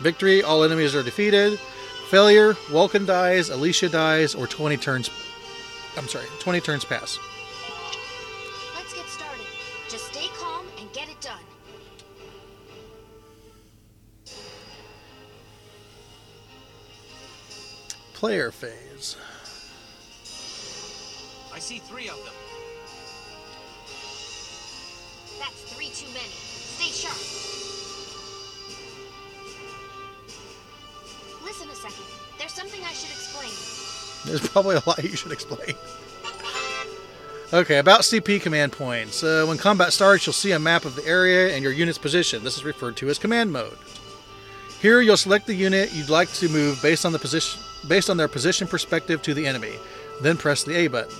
Victory, 0.00 0.42
all 0.42 0.62
enemies 0.62 0.94
are 0.94 1.02
defeated. 1.02 1.58
Failure, 2.10 2.54
Welkin 2.70 3.06
dies, 3.06 3.48
Alicia 3.48 3.88
dies, 3.88 4.34
or 4.34 4.46
20 4.46 4.76
turns 4.76 5.10
I'm 5.96 6.08
sorry, 6.08 6.26
20 6.40 6.60
turns 6.60 6.84
pass. 6.84 7.18
Let's 8.74 8.92
get 8.92 9.06
started. 9.06 9.46
Just 9.88 10.12
stay 10.12 10.28
calm 10.38 10.66
and 10.78 10.92
get 10.92 11.08
it 11.08 11.20
done. 11.22 11.40
Player 18.12 18.50
phase. 18.50 19.16
I 21.54 21.58
see 21.58 21.78
three 21.78 22.08
of 22.08 22.16
them. 22.24 22.34
Too 25.96 26.06
many. 26.12 26.28
Stay 26.28 26.92
sharp. 26.92 27.16
Listen 31.42 31.70
a 31.70 31.74
second. 31.74 32.04
There's 32.38 32.52
something 32.52 32.80
I 32.84 32.92
should 32.92 33.10
explain. 33.10 33.50
There's 34.26 34.46
probably 34.46 34.76
a 34.76 34.82
lot 34.86 35.02
you 35.02 35.16
should 35.16 35.32
explain. 35.32 35.74
Okay, 37.52 37.78
about 37.78 38.00
CP 38.00 38.42
command 38.42 38.72
points. 38.72 39.22
Uh, 39.22 39.46
when 39.46 39.56
combat 39.56 39.92
starts, 39.92 40.26
you'll 40.26 40.34
see 40.34 40.52
a 40.52 40.58
map 40.58 40.84
of 40.84 40.96
the 40.96 41.06
area 41.06 41.54
and 41.54 41.62
your 41.62 41.72
unit's 41.72 41.96
position. 41.96 42.44
This 42.44 42.58
is 42.58 42.64
referred 42.64 42.96
to 42.96 43.08
as 43.08 43.18
command 43.18 43.52
mode. 43.52 43.78
Here, 44.82 45.00
you'll 45.00 45.16
select 45.16 45.46
the 45.46 45.54
unit 45.54 45.94
you'd 45.94 46.10
like 46.10 46.30
to 46.34 46.48
move 46.50 46.82
based 46.82 47.06
on 47.06 47.12
the 47.12 47.18
position, 47.18 47.62
based 47.88 48.10
on 48.10 48.18
their 48.18 48.28
position 48.28 48.66
perspective 48.66 49.22
to 49.22 49.32
the 49.32 49.46
enemy. 49.46 49.72
Then 50.20 50.36
press 50.36 50.64
the 50.64 50.74
A 50.74 50.88
button. 50.88 51.16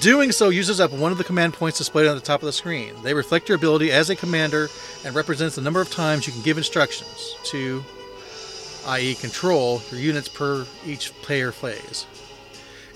Doing 0.00 0.32
so 0.32 0.48
uses 0.48 0.80
up 0.80 0.92
one 0.92 1.12
of 1.12 1.18
the 1.18 1.24
command 1.24 1.52
points 1.52 1.76
displayed 1.76 2.08
on 2.08 2.14
the 2.14 2.22
top 2.22 2.40
of 2.40 2.46
the 2.46 2.54
screen. 2.54 2.94
They 3.02 3.12
reflect 3.12 3.50
your 3.50 3.56
ability 3.56 3.92
as 3.92 4.08
a 4.08 4.16
commander 4.16 4.70
and 5.04 5.14
represents 5.14 5.56
the 5.56 5.60
number 5.60 5.82
of 5.82 5.90
times 5.90 6.26
you 6.26 6.32
can 6.32 6.40
give 6.40 6.56
instructions 6.56 7.34
to, 7.44 7.84
i.e., 8.86 9.14
control 9.16 9.82
your 9.90 10.00
units 10.00 10.26
per 10.26 10.66
each 10.86 11.12
player 11.20 11.52
phase. 11.52 12.06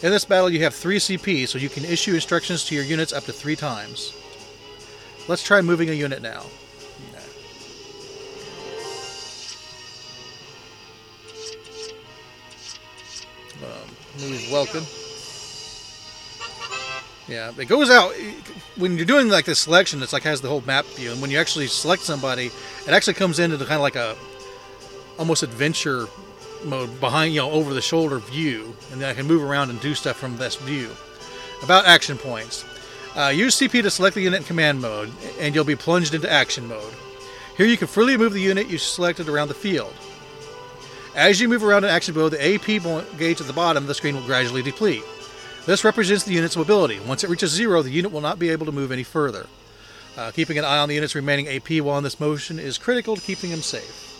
In 0.02 0.12
this 0.12 0.24
battle, 0.24 0.48
you 0.48 0.62
have 0.62 0.74
3 0.74 0.96
CP, 0.96 1.46
so 1.46 1.58
you 1.58 1.68
can 1.68 1.84
issue 1.84 2.14
instructions 2.14 2.64
to 2.66 2.74
your 2.74 2.84
units 2.84 3.12
up 3.12 3.24
to 3.24 3.34
3 3.34 3.54
times. 3.54 4.14
Let's 5.28 5.42
try 5.42 5.60
moving 5.60 5.90
a 5.90 5.92
unit 5.92 6.22
now. 6.22 6.46
Um, 13.62 14.30
move 14.30 14.50
Welkin. 14.50 15.03
Yeah, 17.28 17.52
it 17.56 17.66
goes 17.66 17.88
out 17.88 18.14
when 18.76 18.96
you're 18.96 19.06
doing 19.06 19.28
like 19.28 19.46
this 19.46 19.60
selection. 19.60 20.02
It's 20.02 20.12
like 20.12 20.24
has 20.24 20.40
the 20.40 20.48
whole 20.48 20.62
map 20.62 20.84
view, 20.86 21.12
and 21.12 21.22
when 21.22 21.30
you 21.30 21.38
actually 21.38 21.66
select 21.68 22.02
somebody, 22.02 22.46
it 22.46 22.88
actually 22.88 23.14
comes 23.14 23.38
into 23.38 23.56
the 23.56 23.64
kind 23.64 23.76
of 23.76 23.80
like 23.80 23.96
a 23.96 24.16
almost 25.18 25.42
adventure 25.42 26.06
mode 26.64 26.98
behind 27.00 27.32
you 27.34 27.40
know 27.40 27.50
over 27.50 27.72
the 27.72 27.80
shoulder 27.80 28.18
view, 28.18 28.76
and 28.92 29.00
then 29.00 29.08
I 29.08 29.14
can 29.14 29.26
move 29.26 29.42
around 29.42 29.70
and 29.70 29.80
do 29.80 29.94
stuff 29.94 30.16
from 30.16 30.36
this 30.36 30.56
view. 30.56 30.90
About 31.62 31.86
action 31.86 32.18
points, 32.18 32.64
uh, 33.16 33.32
use 33.34 33.56
CP 33.56 33.82
to 33.82 33.90
select 33.90 34.16
the 34.16 34.20
unit 34.20 34.40
in 34.40 34.46
command 34.46 34.82
mode, 34.82 35.10
and 35.40 35.54
you'll 35.54 35.64
be 35.64 35.76
plunged 35.76 36.12
into 36.12 36.30
action 36.30 36.68
mode. 36.68 36.92
Here 37.56 37.66
you 37.66 37.78
can 37.78 37.86
freely 37.86 38.18
move 38.18 38.34
the 38.34 38.40
unit 38.40 38.68
you 38.68 38.76
selected 38.76 39.28
around 39.28 39.48
the 39.48 39.54
field. 39.54 39.94
As 41.14 41.40
you 41.40 41.48
move 41.48 41.62
around 41.62 41.84
in 41.84 41.90
action 41.90 42.14
mode, 42.14 42.32
the 42.32 42.54
AP 42.54 42.66
gauge 43.16 43.40
at 43.40 43.46
the 43.46 43.52
bottom 43.52 43.84
of 43.84 43.88
the 43.88 43.94
screen 43.94 44.16
will 44.16 44.26
gradually 44.26 44.62
deplete. 44.62 45.04
This 45.66 45.84
represents 45.84 46.24
the 46.24 46.34
unit's 46.34 46.56
mobility. 46.56 47.00
Once 47.00 47.24
it 47.24 47.30
reaches 47.30 47.50
zero, 47.50 47.82
the 47.82 47.90
unit 47.90 48.12
will 48.12 48.20
not 48.20 48.38
be 48.38 48.50
able 48.50 48.66
to 48.66 48.72
move 48.72 48.92
any 48.92 49.02
further. 49.02 49.46
Uh, 50.16 50.30
keeping 50.30 50.58
an 50.58 50.64
eye 50.64 50.78
on 50.78 50.88
the 50.88 50.94
unit's 50.94 51.14
remaining 51.14 51.48
AP 51.48 51.82
while 51.82 51.98
in 51.98 52.04
this 52.04 52.20
motion 52.20 52.58
is 52.58 52.78
critical 52.78 53.16
to 53.16 53.22
keeping 53.22 53.50
them 53.50 53.60
safe. 53.60 54.10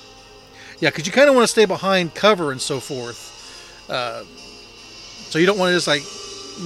Yeah, 0.80 0.90
because 0.90 1.06
you 1.06 1.12
kind 1.12 1.28
of 1.28 1.34
want 1.34 1.44
to 1.44 1.52
stay 1.52 1.66
behind 1.66 2.14
cover 2.14 2.50
and 2.50 2.60
so 2.60 2.80
forth. 2.80 3.86
Uh, 3.88 4.24
so 4.24 5.38
you 5.38 5.46
don't 5.46 5.58
want 5.58 5.70
to 5.70 5.74
just 5.74 5.86
like 5.86 6.02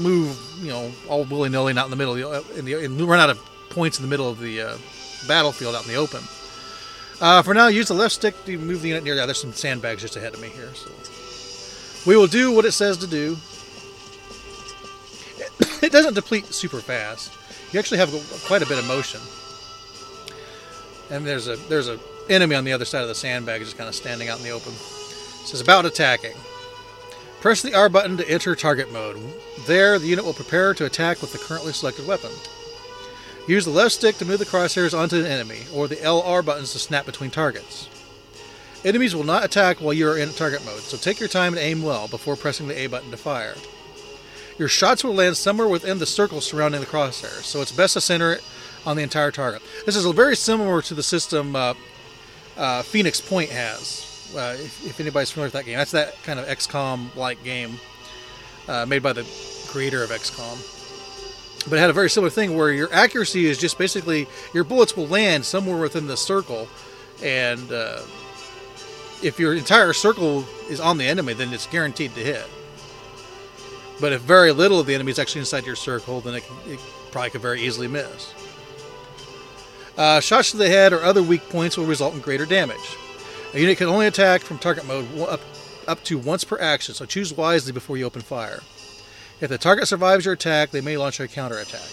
move, 0.03 0.39
you 0.63 0.69
know, 0.69 0.93
all 1.09 1.25
willy 1.25 1.49
nilly 1.49 1.77
out 1.77 1.85
in 1.85 1.91
the 1.91 1.97
middle, 1.97 2.15
in 2.57 2.65
the, 2.65 2.85
and 2.85 3.01
run 3.01 3.19
out 3.19 3.31
of 3.31 3.39
points 3.71 3.99
in 3.99 4.03
the 4.03 4.09
middle 4.09 4.31
of 4.31 4.39
the 4.39 4.61
uh, 4.61 4.79
battlefield 5.27 5.75
out 5.75 5.85
in 5.87 5.93
the 5.93 5.97
open. 5.99 6.23
Uh, 7.21 7.43
for 7.43 7.53
now, 7.53 7.67
use 7.67 7.89
the 7.89 7.95
left 7.95 8.15
stick 8.15 8.35
to 8.45 8.57
move 8.59 8.81
the 8.81 8.89
unit 8.89 9.03
near. 9.03 9.15
Yeah, 9.15 9.27
there's 9.27 9.41
some 9.41 9.53
sandbags 9.53 10.03
just 10.03 10.17
ahead 10.17 10.35
of 10.35 10.41
me 10.41 10.49
here. 10.49 10.73
So 10.75 10.91
we 12.07 12.17
will 12.17 12.29
do 12.29 12.53
what 12.53 12.65
it 12.65 12.73
says 12.73 12.97
to 12.99 13.07
do. 13.07 13.37
It 15.89 15.93
doesn't 15.93 16.15
deplete 16.15 16.47
super 16.53 16.81
fast. 16.81 17.33
You 17.73 17.79
actually 17.79 17.99
have 17.99 18.11
quite 18.47 18.63
a 18.63 18.67
bit 18.67 18.79
of 18.79 18.87
motion. 18.87 19.21
And 21.11 21.27
there's 21.27 21.49
a 21.49 21.57
there's 21.69 21.89
a 21.89 21.99
enemy 22.29 22.55
on 22.55 22.65
the 22.65 22.73
other 22.73 22.85
side 22.85 23.03
of 23.03 23.09
the 23.09 23.15
sandbag 23.15 23.63
just 23.63 23.79
kind 23.79 23.89
of 23.89 23.95
standing 23.95 24.29
out 24.29 24.39
in 24.39 24.45
the 24.45 24.51
open. 24.51 24.73
It 24.73 25.49
says 25.49 25.63
about 25.63 25.87
attacking. 25.87 26.35
Press 27.41 27.63
the 27.63 27.75
R 27.75 27.89
button 27.89 28.19
to 28.19 28.29
enter 28.29 28.55
target 28.55 28.93
mode. 28.93 29.17
There, 29.67 29.99
the 29.99 30.09
unit 30.09 30.27
will 30.27 30.35
prepare 30.35 30.75
to 30.75 30.85
attack 30.85 31.23
with 31.23 31.33
the 31.33 31.39
currently 31.39 31.73
selected 31.73 32.07
weapon. 32.07 32.33
Use 33.47 33.65
the 33.65 33.71
left 33.71 33.93
stick 33.93 34.19
to 34.19 34.27
move 34.27 34.41
the 34.41 34.45
crosshairs 34.45 34.99
onto 34.99 35.17
an 35.17 35.25
enemy, 35.25 35.61
or 35.73 35.89
the 35.89 35.97
LR 35.97 36.45
buttons 36.45 36.73
to 36.73 36.79
snap 36.79 37.07
between 37.07 37.31
targets. 37.31 37.89
Enemies 38.85 39.15
will 39.17 39.25
not 39.25 39.45
attack 39.45 39.79
while 39.79 39.95
you 39.95 40.07
are 40.07 40.19
in 40.19 40.31
target 40.33 40.63
mode, 40.67 40.81
so 40.81 40.99
take 40.99 41.19
your 41.19 41.31
time 41.31 41.55
and 41.55 41.63
aim 41.63 41.83
well 41.83 42.09
before 42.09 42.37
pressing 42.37 42.69
the 42.69 42.79
A 42.79 42.89
button 42.89 43.11
to 43.11 43.17
fire. 43.17 43.55
Your 44.59 44.69
shots 44.69 45.05
will 45.05 45.15
land 45.15 45.37
somewhere 45.37 45.69
within 45.69 45.99
the 45.99 46.07
circle 46.07 46.41
surrounding 46.41 46.81
the 46.81 46.87
crosshair, 46.87 47.43
so 47.45 47.63
it's 47.63 47.71
best 47.71 47.95
to 47.95 48.01
center 48.01 48.33
it 48.33 48.45
on 48.85 48.97
the 48.97 49.03
entire 49.03 49.31
target. 49.31 49.63
This 49.87 49.95
is 49.95 50.05
very 50.07 50.35
similar 50.35 50.83
to 50.83 50.95
the 50.95 51.03
system 51.03 51.55
uh, 51.55 51.75
uh, 52.57 52.83
Phoenix 52.83 53.21
Point 53.21 53.51
has. 53.51 54.33
Uh, 54.37 54.57
if, 54.59 54.85
if, 54.85 55.01
anybody's 55.01 55.31
familiar 55.31 55.47
with 55.47 55.53
that 55.55 55.65
game, 55.65 55.79
that's 55.79 55.93
that 55.93 56.21
kind 56.25 56.41
of 56.41 56.47
XCOM-like 56.47 57.43
game 57.45 57.79
uh, 58.67 58.85
made 58.85 59.03
by 59.03 59.13
the 59.13 59.25
creator 59.69 60.03
of 60.03 60.11
XCOM. 60.11 60.75
But 61.71 61.77
it 61.77 61.81
had 61.81 61.91
a 61.91 61.95
very 61.95 62.11
similar 62.11 62.31
thing 62.31 62.57
where 62.57 62.73
your 62.73 62.93
accuracy 62.93 63.47
is 63.47 63.59
just 63.59 63.79
basically 63.79 64.27
your 64.53 64.65
bullets 64.65 64.97
will 64.97 65.07
land 65.07 65.45
somewhere 65.45 65.81
within 65.81 66.09
the 66.09 66.17
circle, 66.17 66.69
and 67.23 67.71
uh, 67.71 68.01
if 69.23 69.39
your 69.39 69.55
entire 69.55 69.93
circle 69.93 70.45
is 70.69 70.81
on 70.81 70.99
the 70.99 71.07
enemy, 71.07 71.33
then 71.33 71.53
it's 71.53 71.67
guaranteed 71.69 72.15
to 72.17 72.21
hit. 72.21 72.45
But 74.01 74.13
if 74.13 74.21
very 74.21 74.53
little 74.53 74.79
of 74.79 74.87
the 74.87 74.95
enemy 74.95 75.11
is 75.11 75.19
actually 75.19 75.41
inside 75.41 75.67
your 75.67 75.77
circle, 75.77 76.21
then 76.21 76.35
it, 76.35 76.45
can, 76.45 76.57
it 76.73 76.81
probably 77.11 77.31
could 77.31 77.41
very 77.41 77.63
easily 77.63 77.89
miss. 77.89 78.33
Uh, 79.97 80.21
shots 80.21 80.53
to 80.53 80.57
the 80.57 80.69
head 80.69 80.93
or 80.93 81.03
other 81.03 81.23
weak 81.23 81.49
points 81.49 81.77
will 81.77 81.87
result 81.87 82.15
in 82.15 82.21
greater 82.21 82.47
damage. 82.47 82.97
A 83.55 83.59
unit 83.59 83.79
can 83.79 83.89
only 83.89 84.07
attack 84.07 84.43
from 84.43 84.59
target 84.59 84.87
mode 84.87 85.07
up, 85.23 85.41
up 85.89 86.05
to 86.05 86.19
once 86.19 86.45
per 86.45 86.59
action, 86.59 86.95
so 86.95 87.05
choose 87.05 87.33
wisely 87.33 87.73
before 87.73 87.97
you 87.97 88.05
open 88.05 88.23
fire. 88.23 88.61
If 89.41 89.51
the 89.51 89.59
target 89.59 89.89
survives 89.89 90.25
your 90.25 90.35
attack, 90.35 90.71
they 90.71 90.81
may 90.81 90.97
launch 90.97 91.19
a 91.19 91.27
counterattack. 91.27 91.89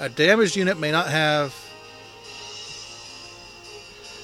A 0.00 0.08
damaged 0.08 0.56
unit 0.56 0.78
may 0.78 0.90
not 0.90 1.08
have 1.08 1.54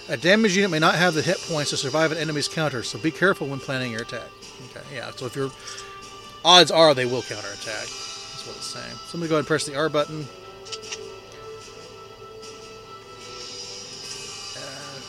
a 0.09 0.19
damaged 0.19 0.55
unit 0.55 0.71
may 0.71 0.79
not 0.79 0.97
have 0.97 1.15
the 1.15 1.23
hit 1.23 1.39
points 1.49 1.71
to 1.71 1.79
survive 1.79 2.13
an 2.13 2.19
enemy's 2.19 2.47
counter, 2.47 2.83
so 2.83 2.99
be 2.99 3.11
careful 3.11 3.47
when 3.47 3.59
planning 3.59 3.91
your 3.91 4.03
attack. 4.03 4.29
Okay, 4.71 4.85
yeah. 4.95 5.11
So 5.13 5.25
if 5.25 5.35
you're 5.35 5.51
odds 6.45 6.71
are 6.71 6.95
they 6.95 7.07
will 7.07 7.23
counterattack. 7.23 7.87
That's 7.87 8.47
what 8.47 8.57
it's 8.57 8.67
saying. 8.67 8.95
So 9.07 9.15
I'm 9.15 9.21
going 9.21 9.23
to 9.23 9.29
go 9.29 9.35
ahead 9.37 9.41
and 9.41 9.47
press 9.47 9.65
the 9.65 9.77
R 9.77 9.89
button. 9.89 10.27
Uh, 14.57 15.01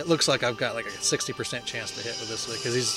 it 0.00 0.08
looks 0.08 0.26
like 0.28 0.42
I've 0.42 0.56
got 0.56 0.74
like 0.74 0.86
a 0.86 0.90
60% 0.90 1.64
chance 1.64 1.92
to 1.92 2.02
hit 2.02 2.18
with 2.18 2.28
this 2.28 2.46
because 2.46 2.74
he's 2.74 2.94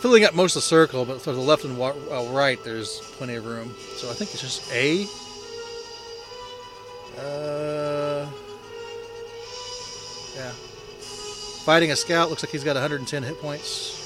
filling 0.00 0.24
up 0.24 0.34
most 0.34 0.56
of 0.56 0.62
the 0.62 0.66
circle, 0.66 1.04
but 1.04 1.20
for 1.20 1.32
the 1.32 1.40
left 1.40 1.64
and 1.64 1.80
uh, 1.80 2.24
right, 2.30 2.62
there's 2.64 3.00
plenty 3.16 3.34
of 3.34 3.46
room. 3.46 3.74
So 3.96 4.10
I 4.10 4.14
think 4.14 4.32
it's 4.32 4.40
just 4.40 4.72
A. 4.72 5.06
Uh, 7.18 8.26
yeah. 10.36 10.50
Fighting 11.64 11.92
a 11.92 11.96
scout 11.96 12.30
looks 12.30 12.42
like 12.42 12.50
he's 12.50 12.64
got 12.64 12.74
110 12.74 13.22
hit 13.22 13.40
points. 13.40 14.01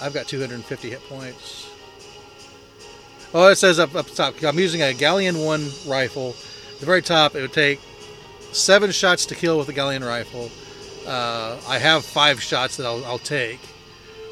I've 0.00 0.14
got 0.14 0.26
250 0.26 0.90
hit 0.90 1.02
points. 1.08 1.70
Oh, 3.32 3.48
it 3.48 3.56
says 3.56 3.78
up, 3.78 3.94
up 3.94 4.06
top. 4.08 4.42
I'm 4.42 4.58
using 4.58 4.82
a 4.82 4.92
Gallian 4.92 5.44
1 5.44 5.90
rifle. 5.90 6.30
At 6.74 6.80
the 6.80 6.86
very 6.86 7.02
top, 7.02 7.36
it 7.36 7.42
would 7.42 7.52
take 7.52 7.80
seven 8.52 8.90
shots 8.90 9.26
to 9.26 9.34
kill 9.34 9.58
with 9.58 9.68
a 9.68 9.72
Gallian 9.72 10.06
rifle. 10.06 10.50
Uh, 11.06 11.56
I 11.68 11.78
have 11.78 12.04
five 12.04 12.42
shots 12.42 12.76
that 12.76 12.86
I'll, 12.86 13.04
I'll, 13.04 13.18
take, 13.18 13.60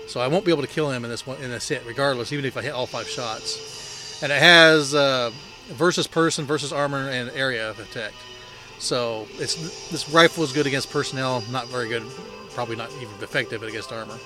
so 0.07 0.21
I 0.21 0.27
won't 0.27 0.45
be 0.45 0.51
able 0.51 0.63
to 0.63 0.69
kill 0.69 0.91
him 0.91 1.05
in 1.05 1.11
this 1.11 1.27
one 1.27 1.41
in 1.41 1.51
this 1.51 1.69
hit, 1.69 1.83
regardless, 1.87 2.33
even 2.33 2.45
if 2.45 2.57
I 2.57 2.63
hit 2.63 2.73
all 2.73 2.87
five 2.87 3.09
shots. 3.09 4.23
And 4.23 4.33
it 4.33 4.41
has 4.41 4.95
uh, 4.95 5.31
versus 5.69 6.07
person, 6.07 6.45
versus 6.45 6.73
armor, 6.73 7.09
and 7.09 7.31
area 7.31 7.71
of 7.71 7.79
attack. 7.79 8.13
So 8.79 9.27
it's 9.35 9.89
this 9.89 10.09
rifle 10.11 10.45
is 10.45 10.53
good 10.53 10.67
against 10.67 10.91
personnel, 10.91 11.43
not 11.51 11.69
very 11.69 11.89
good, 11.89 12.05
probably 12.51 12.77
not 12.77 12.91
even 12.97 13.15
effective 13.23 13.63
against 13.63 13.93
armor 13.93 14.19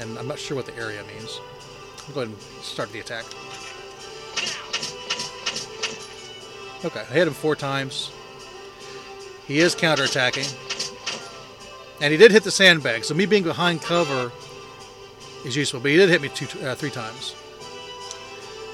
and 0.00 0.18
I'm 0.18 0.28
not 0.28 0.38
sure 0.38 0.56
what 0.56 0.66
the 0.66 0.76
area 0.76 1.02
means. 1.04 1.40
I'll 2.06 2.14
go 2.14 2.20
ahead 2.22 2.34
and 2.34 2.40
start 2.62 2.92
the 2.92 3.00
attack. 3.00 3.24
Okay, 6.84 7.00
I 7.00 7.12
hit 7.12 7.26
him 7.26 7.34
four 7.34 7.56
times. 7.56 8.10
He 9.46 9.58
is 9.58 9.74
counterattacking. 9.74 10.54
And 12.00 12.12
he 12.12 12.16
did 12.16 12.30
hit 12.30 12.44
the 12.44 12.50
sandbag, 12.50 13.04
so 13.04 13.14
me 13.14 13.26
being 13.26 13.42
behind 13.42 13.82
cover 13.82 14.30
is 15.44 15.56
useful, 15.56 15.80
but 15.80 15.90
he 15.90 15.96
did 15.96 16.08
hit 16.08 16.22
me 16.22 16.28
two, 16.28 16.46
uh, 16.60 16.74
three 16.74 16.90
times. 16.90 17.34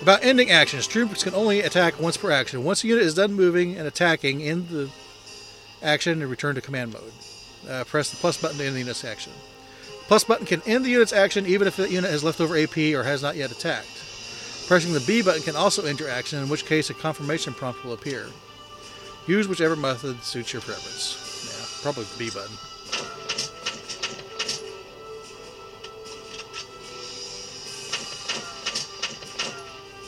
About 0.03 0.23
ending 0.23 0.51
actions, 0.51 0.87
troops 0.87 1.25
can 1.25 1.35
only 1.35 1.63
attack 1.63 1.99
once 1.99 2.19
per 2.19 2.31
action. 2.31 2.63
Once 2.63 2.85
a 2.85 2.89
unit 2.89 3.05
is 3.05 3.15
done 3.15 3.33
moving 3.33 3.77
and 3.79 3.87
attacking 3.87 4.41
in 4.41 4.67
the 4.69 4.91
action, 5.83 6.21
and 6.21 6.31
return 6.31 6.55
to 6.55 6.61
command 6.61 6.93
mode. 6.93 7.13
Uh, 7.69 7.85
press 7.85 8.11
the 8.11 8.17
plus 8.17 8.41
button 8.41 8.59
to 8.59 8.65
end 8.65 8.75
the 8.75 8.81
unit's 8.81 9.05
action. 9.05 9.33
Plus 10.07 10.25
button 10.25 10.47
can 10.47 10.63
end 10.67 10.85
the 10.85 10.91
unit's 10.91 11.13
action 11.13 11.47
even 11.47 11.67
if 11.67 11.77
the 11.77 11.89
unit 11.89 12.11
has 12.11 12.23
leftover 12.23 12.57
AP 12.57 12.77
or 12.95 13.03
has 13.03 13.23
not 13.23 13.37
yet 13.37 13.51
attacked. 13.51 13.89
Pressing 14.67 14.93
the 14.93 15.01
B 15.01 15.23
button 15.23 15.43
can 15.43 15.57
also 15.57 15.85
end 15.85 16.01
your 16.01 16.09
action, 16.09 16.43
in 16.43 16.49
which 16.49 16.65
case 16.65 16.89
a 16.89 16.95
confirmation 16.95 17.53
prompt 17.53 17.85
will 17.85 17.93
appear. 17.93 18.27
Use 19.27 19.47
whichever 19.47 19.77
method 19.77 20.23
suits 20.23 20.53
your 20.53 20.63
preference. 20.63 21.17
Yeah, 21.47 21.83
probably 21.83 22.05
the 22.05 22.19
B 22.19 22.31
button. 22.31 22.57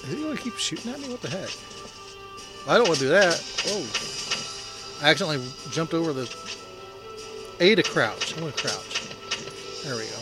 Is 0.04 0.12
he 0.12 0.22
to 0.22 0.36
keep 0.36 0.56
shooting 0.56 0.92
at 0.92 1.00
me? 1.00 1.08
What 1.08 1.20
the 1.20 1.28
heck? 1.28 1.50
I 2.68 2.78
don't 2.78 2.86
want 2.86 2.98
to 3.00 3.04
do 3.04 3.10
that. 3.10 3.42
Oh. 3.66 3.86
I 5.04 5.10
accidentally 5.10 5.46
jumped 5.70 5.94
over 5.94 6.12
the 6.12 6.34
A 7.60 7.74
to 7.74 7.82
crouch. 7.82 8.36
I 8.38 8.42
want 8.42 8.56
to 8.56 8.68
crouch. 8.68 9.05
There 9.86 9.94
we 9.94 10.02
go. 10.02 10.18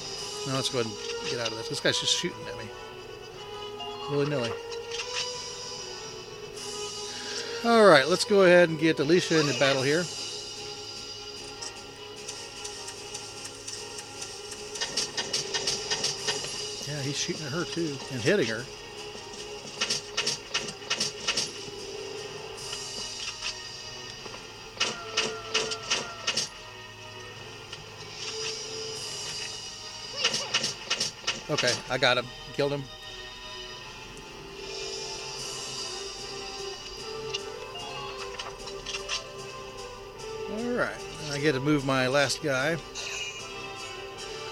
Now 0.46 0.56
let's 0.56 0.68
go 0.68 0.80
ahead 0.80 0.92
and 0.92 1.30
get 1.30 1.40
out 1.40 1.48
of 1.50 1.56
this. 1.56 1.68
This 1.70 1.80
guy's 1.80 1.98
just 1.98 2.14
shooting 2.14 2.36
at 2.46 2.58
me. 2.58 2.64
Willy-nilly. 4.10 4.52
Alright, 7.64 8.06
let's 8.08 8.26
go 8.26 8.42
ahead 8.42 8.68
and 8.68 8.78
get 8.78 9.00
Alicia 9.00 9.40
into 9.40 9.58
battle 9.58 9.80
here. 9.80 10.04
Yeah, 16.86 17.00
he's 17.00 17.16
shooting 17.16 17.46
at 17.46 17.52
her 17.52 17.64
too, 17.64 17.96
and 18.12 18.20
hitting 18.20 18.48
her. 18.48 18.66
Okay, 31.50 31.72
I 31.90 31.98
got 31.98 32.16
him. 32.16 32.26
Killed 32.54 32.72
him. 32.72 32.82
Alright, 40.50 40.96
I 41.32 41.38
get 41.38 41.52
to 41.52 41.60
move 41.60 41.84
my 41.84 42.06
last 42.06 42.42
guy. 42.42 42.76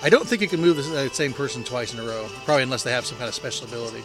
I 0.03 0.09
don't 0.11 0.27
think 0.27 0.43
you 0.43 0.49
can 0.49 0.61
move 0.61 0.77
the 0.77 1.07
uh, 1.07 1.09
same 1.11 1.33
person 1.33 1.63
twice 1.63 1.95
in 1.95 2.01
a 2.01 2.03
row, 2.03 2.29
probably 2.45 2.65
unless 2.65 2.83
they 2.83 2.91
have 2.91 3.07
some 3.07 3.19
kind 3.19 3.29
of 3.29 3.35
special 3.35 3.67
ability, 3.69 4.01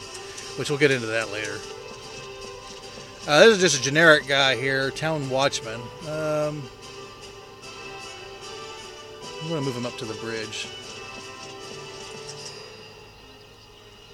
which 0.57 0.69
we'll 0.69 0.79
get 0.79 0.91
into 0.91 1.07
that 1.07 1.31
later. 1.31 1.57
Uh, 3.27 3.39
this 3.41 3.57
is 3.57 3.61
just 3.61 3.79
a 3.79 3.81
generic 3.81 4.27
guy 4.27 4.55
here, 4.55 4.91
town 4.91 5.29
watchman. 5.29 5.81
Um, 6.07 6.63
I'm 9.41 9.49
going 9.49 9.61
to 9.61 9.65
move 9.65 9.75
him 9.75 9.85
up 9.85 9.97
to 9.97 10.05
the 10.05 10.13
bridge. 10.15 10.67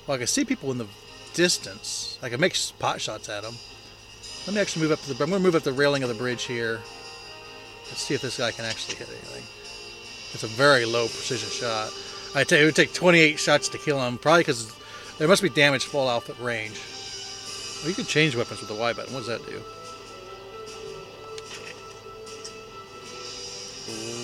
Well, 0.06 0.16
I 0.16 0.18
can 0.18 0.28
see 0.28 0.44
people 0.44 0.72
in 0.72 0.78
the 0.78 0.88
distance. 1.34 2.20
I 2.22 2.30
can 2.30 2.40
make 2.40 2.58
pot 2.80 3.00
shots 3.00 3.30
at 3.30 3.44
them. 3.44 3.56
Let 4.46 4.56
me 4.56 4.62
actually 4.62 4.84
move 4.84 4.92
up 4.92 5.00
to 5.02 5.14
the. 5.14 5.24
I'm 5.24 5.30
going 5.30 5.42
to 5.42 5.46
move 5.46 5.56
up 5.56 5.64
the 5.64 5.72
railing 5.72 6.04
of 6.04 6.10
the 6.10 6.16
bridge 6.16 6.44
here. 6.44 6.82
Let's 7.88 8.02
see 8.02 8.14
if 8.14 8.22
this 8.22 8.38
guy 8.38 8.52
can 8.52 8.66
actually 8.66 8.96
hit 8.96 9.08
anything. 9.08 9.44
It's 10.34 10.44
a 10.44 10.48
very 10.48 10.86
low 10.86 11.04
precision 11.04 11.50
shot. 11.50 11.94
I 12.36 12.44
tell 12.44 12.58
you, 12.58 12.64
it 12.64 12.68
would 12.68 12.76
take 12.76 12.94
28 12.94 13.40
shots 13.40 13.70
to 13.70 13.78
kill 13.78 14.02
him. 14.02 14.18
Probably 14.18 14.42
because 14.42 14.74
there 15.18 15.28
must 15.28 15.42
be 15.42 15.50
damage 15.50 15.86
fall 15.86 16.08
off 16.08 16.30
at 16.30 16.40
range. 16.40 16.82
Well, 17.82 17.90
you 17.90 17.96
can 17.96 18.06
change 18.06 18.36
weapons 18.36 18.60
with 18.60 18.70
the 18.70 18.76
Y 18.76 18.92
button. 18.94 19.14
What 19.14 19.26
does 19.26 19.28
that 19.28 19.46
do? 19.46 19.62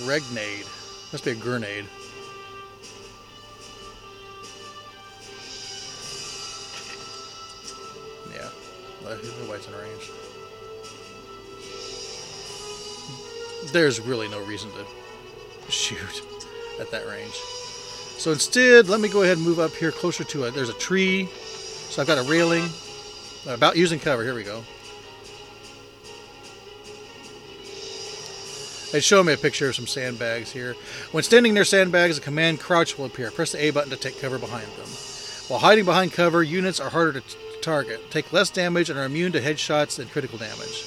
Regnade. 0.05 0.65
Must 1.13 1.23
be 1.23 1.31
a 1.31 1.35
grenade. 1.35 1.85
Yeah. 9.01 9.15
Nobody's 9.41 9.67
in 9.67 9.73
range. 9.73 10.11
There's 13.71 13.99
really 13.99 14.27
no 14.27 14.39
reason 14.45 14.69
to 14.71 15.71
shoot 15.71 16.23
at 16.79 16.89
that 16.91 17.07
range. 17.07 17.33
So 17.33 18.31
instead, 18.31 18.89
let 18.89 18.99
me 18.99 19.07
go 19.07 19.23
ahead 19.23 19.37
and 19.37 19.45
move 19.45 19.59
up 19.59 19.73
here 19.73 19.91
closer 19.91 20.23
to 20.23 20.43
it. 20.45 20.53
There's 20.53 20.69
a 20.69 20.73
tree. 20.73 21.29
So 21.33 22.01
I've 22.01 22.07
got 22.07 22.17
a 22.17 22.29
railing. 22.29 22.69
About 23.47 23.77
using 23.77 23.99
cover. 23.99 24.23
Here 24.23 24.35
we 24.35 24.43
go. 24.43 24.63
They 28.91 28.99
show 28.99 29.23
me 29.23 29.33
a 29.33 29.37
picture 29.37 29.69
of 29.69 29.75
some 29.75 29.87
sandbags 29.87 30.51
here. 30.51 30.75
When 31.11 31.23
standing 31.23 31.53
near 31.53 31.63
sandbags, 31.63 32.17
a 32.17 32.21
command 32.21 32.59
crouch 32.59 32.97
will 32.97 33.05
appear. 33.05 33.31
Press 33.31 33.51
the 33.51 33.63
A 33.63 33.71
button 33.71 33.91
to 33.91 33.95
take 33.95 34.19
cover 34.19 34.39
behind 34.39 34.65
them. 34.65 34.89
While 35.47 35.59
hiding 35.59 35.85
behind 35.85 36.11
cover, 36.11 36.43
units 36.43 36.79
are 36.79 36.89
harder 36.89 37.21
to 37.21 37.37
target, 37.61 38.11
take 38.11 38.33
less 38.33 38.49
damage, 38.49 38.89
and 38.89 38.97
are 38.97 39.05
immune 39.05 39.31
to 39.33 39.41
headshots 39.41 39.99
and 39.99 40.09
critical 40.11 40.37
damage. 40.37 40.85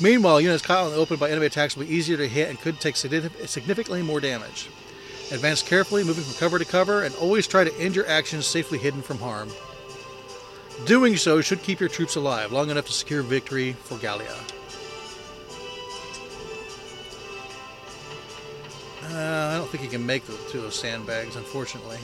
Meanwhile, 0.00 0.40
units 0.40 0.64
caught 0.64 0.86
in 0.86 0.92
the 0.92 0.98
open 0.98 1.16
by 1.16 1.30
enemy 1.30 1.46
attacks 1.46 1.76
will 1.76 1.84
be 1.84 1.94
easier 1.94 2.16
to 2.16 2.28
hit 2.28 2.48
and 2.48 2.60
could 2.60 2.80
take 2.80 2.96
significantly 2.96 4.02
more 4.02 4.20
damage. 4.20 4.68
Advance 5.30 5.62
carefully, 5.62 6.04
moving 6.04 6.24
from 6.24 6.34
cover 6.34 6.58
to 6.58 6.64
cover, 6.64 7.04
and 7.04 7.14
always 7.16 7.46
try 7.46 7.64
to 7.64 7.74
end 7.78 7.94
your 7.94 8.06
actions 8.06 8.46
safely 8.46 8.78
hidden 8.78 9.02
from 9.02 9.18
harm. 9.18 9.48
Doing 10.86 11.16
so 11.16 11.40
should 11.40 11.62
keep 11.62 11.78
your 11.78 11.88
troops 11.88 12.16
alive 12.16 12.52
long 12.52 12.70
enough 12.70 12.86
to 12.86 12.92
secure 12.92 13.22
victory 13.22 13.74
for 13.74 13.96
Gallia. 13.98 14.34
Uh, 19.04 19.50
I 19.52 19.56
don't 19.56 19.68
think 19.68 19.82
he 19.82 19.88
can 19.88 20.04
make 20.04 20.24
the 20.24 20.36
two 20.50 20.58
of 20.58 20.64
those 20.64 20.78
sandbags, 20.78 21.36
unfortunately. 21.36 21.98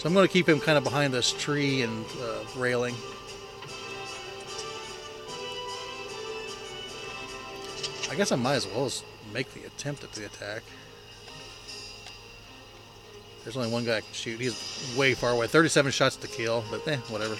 So 0.00 0.08
I'm 0.08 0.14
going 0.14 0.26
to 0.26 0.32
keep 0.32 0.48
him 0.48 0.60
kind 0.60 0.78
of 0.78 0.84
behind 0.84 1.12
this 1.12 1.30
tree 1.30 1.82
and 1.82 2.06
uh, 2.22 2.42
railing. 2.56 2.94
I 8.10 8.14
guess 8.14 8.32
I 8.32 8.36
might 8.36 8.54
as 8.54 8.66
well 8.66 8.90
make 9.34 9.52
the 9.52 9.66
attempt 9.66 10.02
at 10.02 10.12
the 10.12 10.24
attack. 10.24 10.62
There's 13.44 13.58
only 13.58 13.70
one 13.70 13.84
guy 13.84 13.98
I 13.98 14.00
can 14.00 14.14
shoot. 14.14 14.40
He's 14.40 14.96
way 14.96 15.12
far 15.12 15.32
away. 15.32 15.46
37 15.48 15.92
shots 15.92 16.16
to 16.16 16.28
kill, 16.28 16.64
but 16.70 16.88
eh, 16.88 16.96
whatever. 17.10 17.34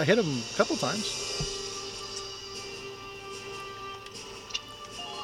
I 0.00 0.04
hit 0.06 0.18
him 0.18 0.24
a 0.24 0.56
couple 0.56 0.76
times. 0.76 1.04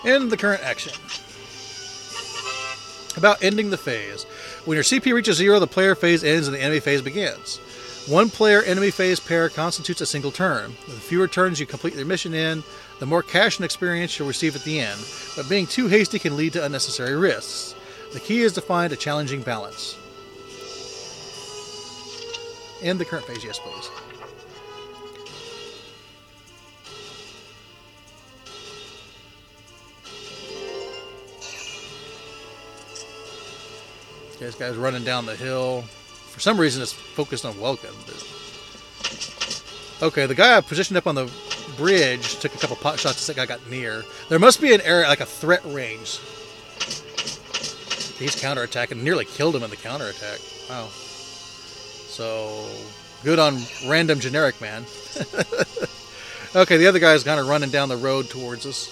In 0.05 0.29
the 0.29 0.37
current 0.37 0.63
action. 0.63 0.93
About 3.17 3.43
ending 3.43 3.71
the 3.71 3.79
phase. 3.79 4.25
When 4.65 4.75
your 4.75 4.85
CP 4.85 5.13
reaches 5.13 5.37
zero, 5.37 5.61
the 5.61 5.67
player 5.67 5.95
phase 5.95 6.25
ends 6.25 6.49
and 6.49 6.57
the 6.57 6.61
enemy 6.61 6.81
phase 6.81 7.03
begins. 7.03 7.59
One 8.07 8.29
player 8.29 8.63
enemy 8.63 8.91
phase 8.91 9.19
pair 9.19 9.49
constitutes 9.49 10.03
a 10.03 10.07
single 10.07 10.31
turn. 10.31 10.75
The 10.87 10.93
fewer 10.93 11.27
turns 11.27 11.59
you 11.59 11.65
complete 11.65 11.95
your 11.95 12.05
mission 12.05 12.35
in, 12.35 12.63
the 12.99 13.07
more 13.07 13.23
cash 13.23 13.57
and 13.59 13.65
experience 13.65 14.19
you'll 14.19 14.29
receive 14.29 14.55
at 14.55 14.65
the 14.65 14.79
end, 14.79 15.01
but 15.37 15.49
being 15.49 15.67
too 15.67 15.87
hasty 15.87 16.19
can 16.19 16.37
lead 16.37 16.53
to 16.53 16.65
unnecessary 16.65 17.17
risks. 17.17 17.75
The 18.13 18.21
key 18.21 18.43
is 18.43 18.53
to 18.55 18.61
find 18.61 18.93
a 18.93 18.97
challenging 18.97 19.43
balance. 19.43 19.97
End 22.83 23.01
the 23.01 23.05
current 23.07 23.25
phase, 23.25 23.43
yes, 23.43 23.59
please. 23.59 23.91
This 34.39 34.55
guy's 34.55 34.77
running 34.77 35.05
down 35.05 35.27
the 35.27 35.37
hill. 35.37 35.83
For 35.83 36.41
some 36.41 36.59
reason, 36.59 36.83
it's 36.83 36.93
focused 36.93 37.45
on 37.45 37.59
Welkin. 37.61 37.91
Okay, 40.03 40.27
the 40.27 40.35
guy 40.35 40.57
I 40.57 40.61
positioned 40.61 40.97
up 40.97 41.07
on 41.07 41.15
the 41.15 41.31
bridge 41.77 42.39
took 42.41 42.55
a 42.55 42.59
couple 42.59 42.77
pot 42.77 42.99
shots 42.99 43.21
as 43.21 43.27
that 43.29 43.37
guy 43.37 43.47
got 43.47 43.69
near. 43.71 44.05
There 44.29 44.39
must 44.39 44.61
be 44.61 44.75
an 44.75 44.81
area, 44.81 45.07
like 45.07 45.21
a 45.21 45.27
threat 45.27 45.65
range. 45.65 46.19
He's 48.19 48.37
counterattacking. 48.37 49.03
Nearly 49.03 49.25
killed 49.25 49.57
him 49.57 49.63
in 49.63 49.71
the 49.71 49.77
counterattack. 49.77 50.41
Wow. 50.69 50.89
So, 50.89 52.69
good 53.23 53.39
on 53.39 53.59
random 53.87 54.21
generic 54.21 54.61
man. 54.61 54.83
okay, 56.57 56.77
the 56.77 56.87
other 56.87 56.99
guy's 56.99 57.25
kind 57.25 57.41
of 57.41 57.49
running 57.49 57.71
down 57.71 57.89
the 57.89 57.97
road 57.97 58.29
towards 58.29 58.67
us. 58.67 58.89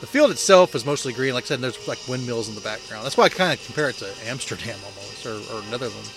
The 0.00 0.06
field 0.06 0.30
itself 0.30 0.74
is 0.74 0.84
mostly 0.84 1.14
green. 1.14 1.32
Like 1.32 1.44
I 1.44 1.46
said, 1.46 1.60
there's 1.60 1.88
like 1.88 1.98
windmills 2.06 2.50
in 2.50 2.54
the 2.54 2.60
background. 2.60 3.04
That's 3.04 3.16
why 3.16 3.24
I 3.24 3.28
kind 3.30 3.58
of 3.58 3.64
compare 3.64 3.88
it 3.88 3.96
to 3.96 4.12
Amsterdam 4.26 4.78
almost, 4.84 5.24
or, 5.24 5.36
or 5.56 5.62
Netherlands. 5.70 6.12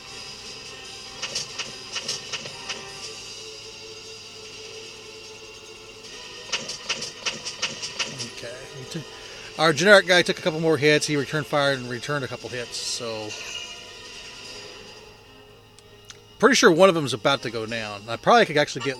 Okay. 8.38 9.02
Our 9.58 9.72
generic 9.72 10.08
guy 10.08 10.24
took 10.24 10.40
a 10.40 10.42
couple 10.42 10.60
more 10.60 10.76
hits. 10.76 11.08
He 11.08 11.16
returned 11.16 11.46
fire 11.46 11.72
and 11.72 11.90
returned 11.90 12.26
a 12.26 12.28
couple 12.28 12.50
hits. 12.50 12.76
So, 12.76 13.30
pretty 16.38 16.56
sure 16.56 16.70
one 16.70 16.90
of 16.90 16.96
them 16.96 17.06
is 17.06 17.14
about 17.14 17.44
to 17.44 17.50
go 17.50 17.66
down. 17.66 18.02
I 18.10 18.18
probably 18.18 18.46
could 18.46 18.58
actually 18.58 18.86
get 18.86 18.98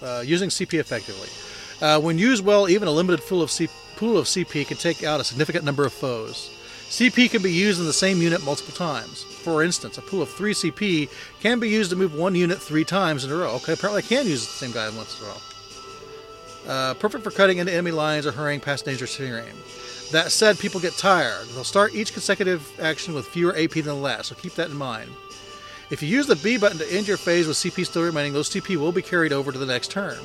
uh, 0.00 0.22
using 0.24 0.48
CP 0.48 0.78
effectively. 0.78 1.28
Uh, 1.80 2.00
when 2.00 2.18
used 2.18 2.44
well, 2.44 2.68
even 2.68 2.86
a 2.86 2.92
limited 2.92 3.20
full 3.20 3.42
of 3.42 3.50
CP 3.50 3.68
pool 4.02 4.18
of 4.18 4.26
CP 4.26 4.66
can 4.66 4.76
take 4.76 5.04
out 5.04 5.20
a 5.20 5.24
significant 5.24 5.64
number 5.64 5.86
of 5.86 5.92
foes. 5.92 6.50
CP 6.88 7.30
can 7.30 7.40
be 7.40 7.52
used 7.52 7.78
in 7.78 7.86
the 7.86 7.92
same 7.92 8.20
unit 8.20 8.42
multiple 8.42 8.74
times. 8.74 9.22
For 9.22 9.62
instance, 9.62 9.96
a 9.96 10.02
pool 10.02 10.22
of 10.22 10.28
3 10.28 10.52
CP 10.52 11.08
can 11.38 11.60
be 11.60 11.68
used 11.68 11.90
to 11.90 11.96
move 11.96 12.12
one 12.12 12.34
unit 12.34 12.60
three 12.60 12.82
times 12.82 13.24
in 13.24 13.30
a 13.30 13.36
row. 13.36 13.50
Okay, 13.58 13.74
apparently 13.74 14.02
I 14.02 14.06
can 14.06 14.26
use 14.26 14.44
the 14.44 14.52
same 14.52 14.72
guy 14.72 14.88
once 14.88 15.20
in 15.20 15.24
a 15.24 15.28
row. 15.28 15.36
Uh, 16.66 16.94
perfect 16.94 17.22
for 17.22 17.30
cutting 17.30 17.58
into 17.58 17.72
enemy 17.72 17.92
lines 17.92 18.26
or 18.26 18.32
hurrying 18.32 18.58
past 18.58 18.86
dangerous 18.86 19.16
terrain. 19.16 19.54
That 20.10 20.32
said, 20.32 20.58
people 20.58 20.80
get 20.80 20.94
tired. 20.94 21.46
They'll 21.50 21.62
start 21.62 21.94
each 21.94 22.12
consecutive 22.12 22.68
action 22.80 23.14
with 23.14 23.28
fewer 23.28 23.56
AP 23.56 23.70
than 23.70 23.84
the 23.84 23.94
last, 23.94 24.30
so 24.30 24.34
keep 24.34 24.54
that 24.54 24.70
in 24.70 24.76
mind. 24.76 25.12
If 25.90 26.02
you 26.02 26.08
use 26.08 26.26
the 26.26 26.34
B 26.34 26.58
button 26.58 26.78
to 26.78 26.92
end 26.92 27.06
your 27.06 27.18
phase 27.18 27.46
with 27.46 27.56
CP 27.56 27.86
still 27.86 28.02
remaining, 28.02 28.32
those 28.32 28.50
CP 28.50 28.74
will 28.78 28.90
be 28.90 29.00
carried 29.00 29.32
over 29.32 29.52
to 29.52 29.58
the 29.58 29.64
next 29.64 29.92
turn. 29.92 30.18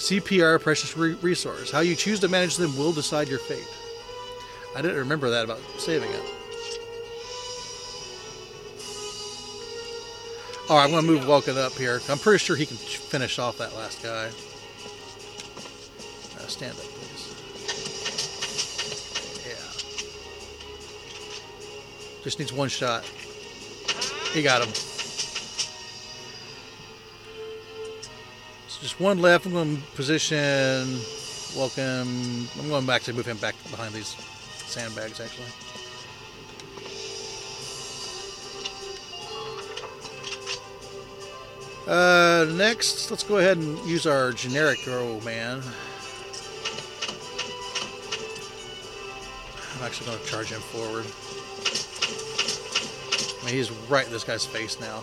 CPR, 0.00 0.56
a 0.56 0.58
precious 0.58 0.96
re- 0.96 1.12
resource. 1.20 1.70
How 1.70 1.80
you 1.80 1.94
choose 1.94 2.20
to 2.20 2.28
manage 2.28 2.56
them 2.56 2.74
will 2.76 2.92
decide 2.92 3.28
your 3.28 3.38
fate. 3.38 3.68
I 4.74 4.80
didn't 4.80 4.96
remember 4.96 5.28
that 5.28 5.44
about 5.44 5.60
saving 5.76 6.10
it. 6.10 6.22
All 10.70 10.76
right, 10.76 10.84
I'm 10.84 10.90
going 10.90 11.04
to 11.04 11.10
move 11.10 11.28
Welkin 11.28 11.58
up 11.58 11.72
here. 11.74 12.00
I'm 12.08 12.18
pretty 12.18 12.38
sure 12.38 12.56
he 12.56 12.64
can 12.64 12.78
finish 12.78 13.38
off 13.38 13.58
that 13.58 13.74
last 13.74 14.02
guy. 14.02 14.28
Uh, 16.38 16.46
stand 16.46 16.72
up, 16.72 16.84
please. 16.86 17.34
Yeah. 19.46 19.72
Just 22.24 22.38
needs 22.38 22.54
one 22.54 22.70
shot. 22.70 23.04
He 24.32 24.42
got 24.42 24.66
him. 24.66 24.89
Just 28.80 28.98
one 28.98 29.20
left. 29.20 29.44
I'm 29.44 29.52
going 29.52 29.76
to 29.76 29.82
position 29.94 30.98
Welkin. 31.54 32.48
I'm 32.58 32.68
going 32.68 32.86
back 32.86 33.02
to 33.02 33.12
move 33.12 33.26
him 33.26 33.36
back 33.36 33.54
behind 33.70 33.92
these 33.92 34.16
sandbags, 34.66 35.20
actually. 35.20 35.46
Uh, 41.86 42.46
next, 42.52 43.10
let's 43.10 43.24
go 43.24 43.38
ahead 43.38 43.56
and 43.58 43.76
use 43.80 44.06
our 44.06 44.32
generic 44.32 44.78
oh 44.86 45.20
man. 45.22 45.60
I'm 49.74 49.84
actually 49.84 50.06
going 50.06 50.18
to 50.20 50.26
charge 50.26 50.52
him 50.52 50.60
forward. 50.60 51.04
I 53.42 53.46
mean, 53.46 53.54
he's 53.54 53.70
right 53.90 54.06
in 54.06 54.12
this 54.12 54.24
guy's 54.24 54.46
face 54.46 54.78
now. 54.80 55.02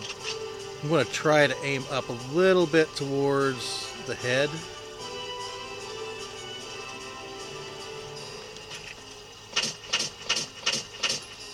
I'm 0.82 0.88
going 0.88 1.04
to 1.04 1.12
try 1.12 1.46
to 1.46 1.56
aim 1.64 1.84
up 1.90 2.08
a 2.08 2.12
little 2.32 2.66
bit 2.66 2.94
towards 2.94 3.92
the 4.06 4.14
head. 4.14 4.48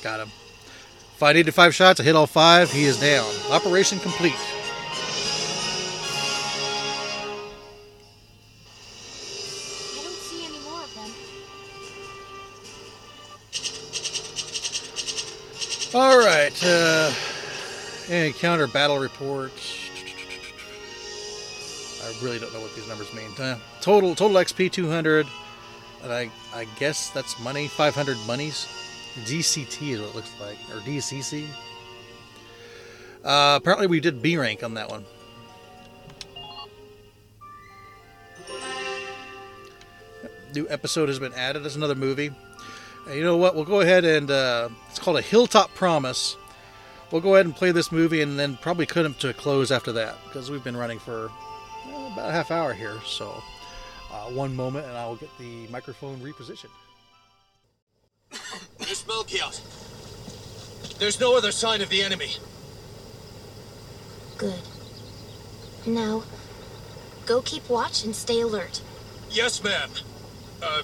Got 0.02 0.20
him. 0.20 0.28
If 1.14 1.22
I 1.22 1.32
needed 1.32 1.54
five 1.54 1.74
shots, 1.74 2.00
I 2.00 2.02
hit 2.02 2.14
all 2.14 2.26
five. 2.26 2.70
He 2.70 2.84
is 2.84 3.00
down. 3.00 3.24
Operation 3.50 3.98
complete. 4.00 4.34
I 9.94 10.02
don't 10.02 10.12
see 10.12 10.44
any 10.44 10.58
more 10.58 10.82
of 10.82 10.94
them. 10.94 11.10
All 15.98 16.18
right. 16.18 16.52
Uh, 16.62 17.12
encounter 18.08 18.66
battle 18.66 18.98
reports. 18.98 19.90
I 22.02 22.24
really 22.24 22.38
don't 22.38 22.52
know 22.52 22.60
what 22.60 22.74
these 22.74 22.86
numbers 22.88 23.12
mean. 23.14 23.30
Uh, 23.38 23.58
total 23.80 24.14
total 24.14 24.36
XP 24.36 24.70
200, 24.70 25.26
and 26.02 26.12
I 26.12 26.30
I 26.54 26.66
guess 26.78 27.10
that's 27.10 27.38
money. 27.40 27.68
500 27.68 28.16
monies. 28.26 28.66
DCT 29.24 29.92
is 29.92 30.00
what 30.00 30.10
it 30.10 30.14
looks 30.14 30.32
like, 30.40 30.58
or 30.70 30.80
DCC. 30.80 31.46
Uh, 33.24 33.54
apparently, 33.56 33.86
we 33.86 34.00
did 34.00 34.20
B 34.20 34.36
rank 34.36 34.62
on 34.62 34.74
that 34.74 34.90
one. 34.90 35.04
New 40.54 40.68
episode 40.68 41.08
has 41.08 41.18
been 41.18 41.32
added 41.34 41.64
as 41.64 41.74
another 41.74 41.94
movie. 41.94 42.30
And 43.06 43.16
you 43.16 43.24
know 43.24 43.36
what? 43.36 43.54
We'll 43.54 43.64
go 43.64 43.80
ahead 43.80 44.04
and 44.04 44.30
uh, 44.30 44.68
it's 44.90 44.98
called 44.98 45.16
a 45.16 45.22
Hilltop 45.22 45.74
Promise. 45.74 46.36
We'll 47.10 47.20
go 47.20 47.34
ahead 47.34 47.46
and 47.46 47.54
play 47.54 47.70
this 47.70 47.92
movie 47.92 48.22
and 48.22 48.38
then 48.38 48.56
probably 48.56 48.86
cut 48.86 49.04
him 49.04 49.14
to 49.14 49.28
a 49.28 49.32
close 49.32 49.70
after 49.70 49.92
that 49.92 50.16
because 50.24 50.50
we've 50.50 50.64
been 50.64 50.76
running 50.76 50.98
for 50.98 51.30
uh, 51.86 52.12
about 52.12 52.30
a 52.30 52.32
half 52.32 52.50
hour 52.50 52.72
here. 52.72 53.00
So, 53.06 53.42
uh, 54.12 54.30
one 54.30 54.56
moment 54.56 54.86
and 54.86 54.96
I 54.96 55.06
will 55.06 55.16
get 55.16 55.30
the 55.38 55.66
microphone 55.68 56.18
repositioned. 56.18 56.70
Miss 58.80 59.04
Melchiott. 59.04 59.60
There's 60.98 61.20
no 61.20 61.36
other 61.36 61.52
sign 61.52 61.80
of 61.80 61.88
the 61.88 62.02
enemy. 62.02 62.30
Good. 64.38 64.60
Now, 65.86 66.24
go 67.26 67.42
keep 67.42 67.68
watch 67.68 68.04
and 68.04 68.14
stay 68.14 68.40
alert. 68.40 68.80
Yes, 69.30 69.62
ma'am. 69.62 69.90
Uh, 70.62 70.82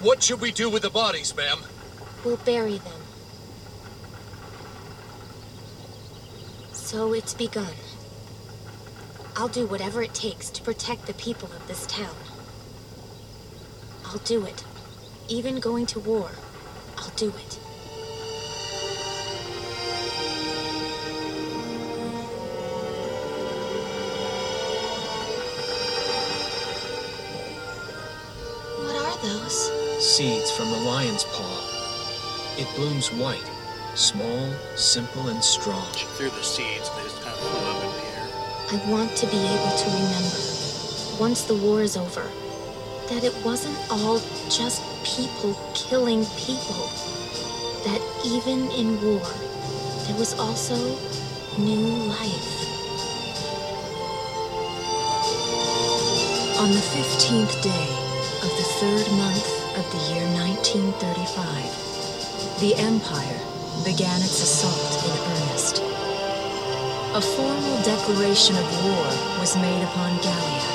what 0.00 0.22
should 0.22 0.40
we 0.40 0.52
do 0.52 0.68
with 0.68 0.82
the 0.82 0.90
bodies, 0.90 1.34
ma'am? 1.36 1.58
We'll 2.24 2.36
bury 2.38 2.78
them. 2.78 3.03
So 6.84 7.14
it's 7.14 7.32
begun. 7.32 7.72
I'll 9.36 9.48
do 9.48 9.66
whatever 9.66 10.02
it 10.02 10.12
takes 10.12 10.50
to 10.50 10.62
protect 10.62 11.06
the 11.06 11.14
people 11.14 11.48
of 11.50 11.66
this 11.66 11.86
town. 11.86 12.14
I'll 14.04 14.18
do 14.18 14.44
it. 14.44 14.62
Even 15.28 15.60
going 15.60 15.86
to 15.86 15.98
war, 16.00 16.30
I'll 16.98 17.10
do 17.16 17.30
it. 17.30 17.54
What 28.84 28.94
are 28.94 29.22
those? 29.22 30.04
Seeds 30.04 30.50
from 30.52 30.70
the 30.70 30.76
lion's 30.76 31.24
paw. 31.24 31.60
It 32.58 32.68
blooms 32.76 33.10
white, 33.10 33.50
small, 33.94 34.52
simple, 34.76 35.28
and 35.28 35.42
strong. 35.42 35.90
Through 36.16 36.30
the 36.30 36.42
seeds, 36.42 36.90
they 36.96 37.02
just 37.02 37.20
kind 37.22 37.34
of 37.34 37.40
flew 37.40 37.70
up 37.70 37.84
in 37.84 37.90
the 37.90 37.96
air. 38.10 38.28
I 38.72 38.76
want 38.90 39.14
to 39.16 39.26
be 39.26 39.38
able 39.38 39.76
to 39.76 39.90
remember, 39.90 40.38
once 41.20 41.42
the 41.44 41.54
war 41.54 41.82
is 41.82 41.96
over, 41.96 42.28
that 43.08 43.22
it 43.22 43.34
wasn't 43.44 43.76
all 43.90 44.18
just 44.50 44.82
people 45.04 45.54
killing 45.74 46.26
people. 46.36 46.88
That 47.84 48.00
even 48.24 48.70
in 48.72 49.00
war, 49.02 49.22
there 50.06 50.16
was 50.18 50.34
also 50.38 50.76
new 51.58 51.86
life. 52.08 52.50
On 56.58 56.70
the 56.70 56.80
15th 56.80 57.62
day 57.62 57.88
of 58.42 58.50
the 58.56 58.64
third 58.80 59.06
month 59.18 59.46
of 59.76 59.84
the 59.92 59.98
year 60.14 60.26
1935, 60.32 61.84
the 62.60 62.74
Empire 62.76 63.33
began 63.84 64.22
its 64.22 64.40
assault 64.42 65.04
in 65.04 65.10
earnest. 65.12 65.82
A 67.14 67.20
formal 67.20 67.82
declaration 67.82 68.56
of 68.56 68.84
war 68.84 69.06
was 69.38 69.56
made 69.56 69.82
upon 69.84 70.16
Gallia. 70.22 70.68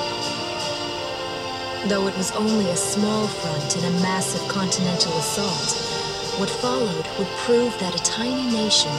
Though 1.88 2.08
it 2.08 2.16
was 2.16 2.32
only 2.34 2.70
a 2.70 2.78
small 2.78 3.26
front 3.28 3.78
in 3.78 3.84
a 3.86 4.00
massive 4.02 4.48
continental 4.48 5.12
assault, 5.18 5.74
what 6.40 6.50
followed 6.50 7.08
would 7.18 7.28
prove 7.44 7.78
that 7.80 8.00
a 8.00 8.04
tiny 8.04 8.46
nation 8.52 8.94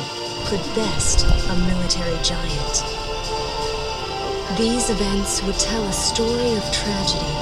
could 0.44 0.61
best 0.75 1.25
a 1.25 1.55
military 1.70 2.18
giant. 2.25 2.77
These 4.59 4.90
events 4.90 5.40
would 5.44 5.59
tell 5.59 5.85
a 5.85 5.92
story 5.92 6.57
of 6.57 6.73
tragedy 6.73 7.35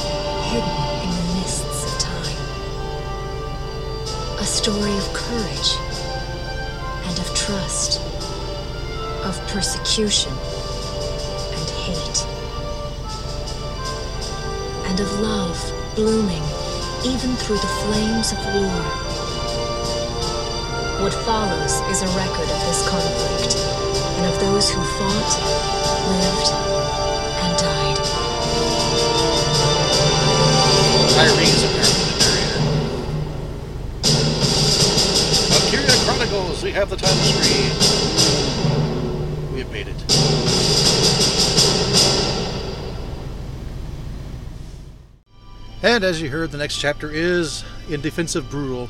hidden 0.53 0.79
in 1.03 1.11
the 1.17 1.35
mists 1.41 1.85
of 1.89 1.99
time. 1.99 2.39
A 4.39 4.45
story 4.45 4.97
of 4.99 5.13
courage 5.15 5.88
of 9.25 9.41
persecution 9.49 10.31
and 10.33 11.71
hate, 11.81 12.27
and 14.85 15.01
of 15.01 15.21
love 15.21 15.57
blooming 15.97 16.43
even 17.07 17.35
through 17.37 17.57
the 17.57 17.73
flames 17.87 18.33
of 18.33 18.39
war. 18.53 18.83
What 21.01 21.15
follows 21.25 21.81
is 21.89 22.03
a 22.03 22.09
record 22.19 22.51
of 22.51 22.61
this 22.69 22.87
conflict 22.87 23.57
and 24.19 24.27
of 24.27 24.39
those 24.41 24.69
who 24.71 24.83
fought, 24.83 25.33
lived, 26.21 26.53
and 27.45 27.57
died. 27.57 27.97
Tyrene's 31.09 31.78
Chronicles, 36.59 36.64
we 36.64 36.73
have 36.73 36.90
the 36.90 36.97
title 36.97 37.16
screen. 37.16 37.71
We 39.55 39.61
have 39.61 39.73
made 39.73 39.88
it. 39.88 39.94
And 45.83 46.05
as 46.05 46.20
you 46.20 46.28
heard, 46.30 46.51
the 46.51 46.59
next 46.59 46.78
chapter 46.78 47.11
is 47.11 47.64
In 47.89 48.01
Defense 48.01 48.35
of 48.35 48.51
Bruhl. 48.51 48.89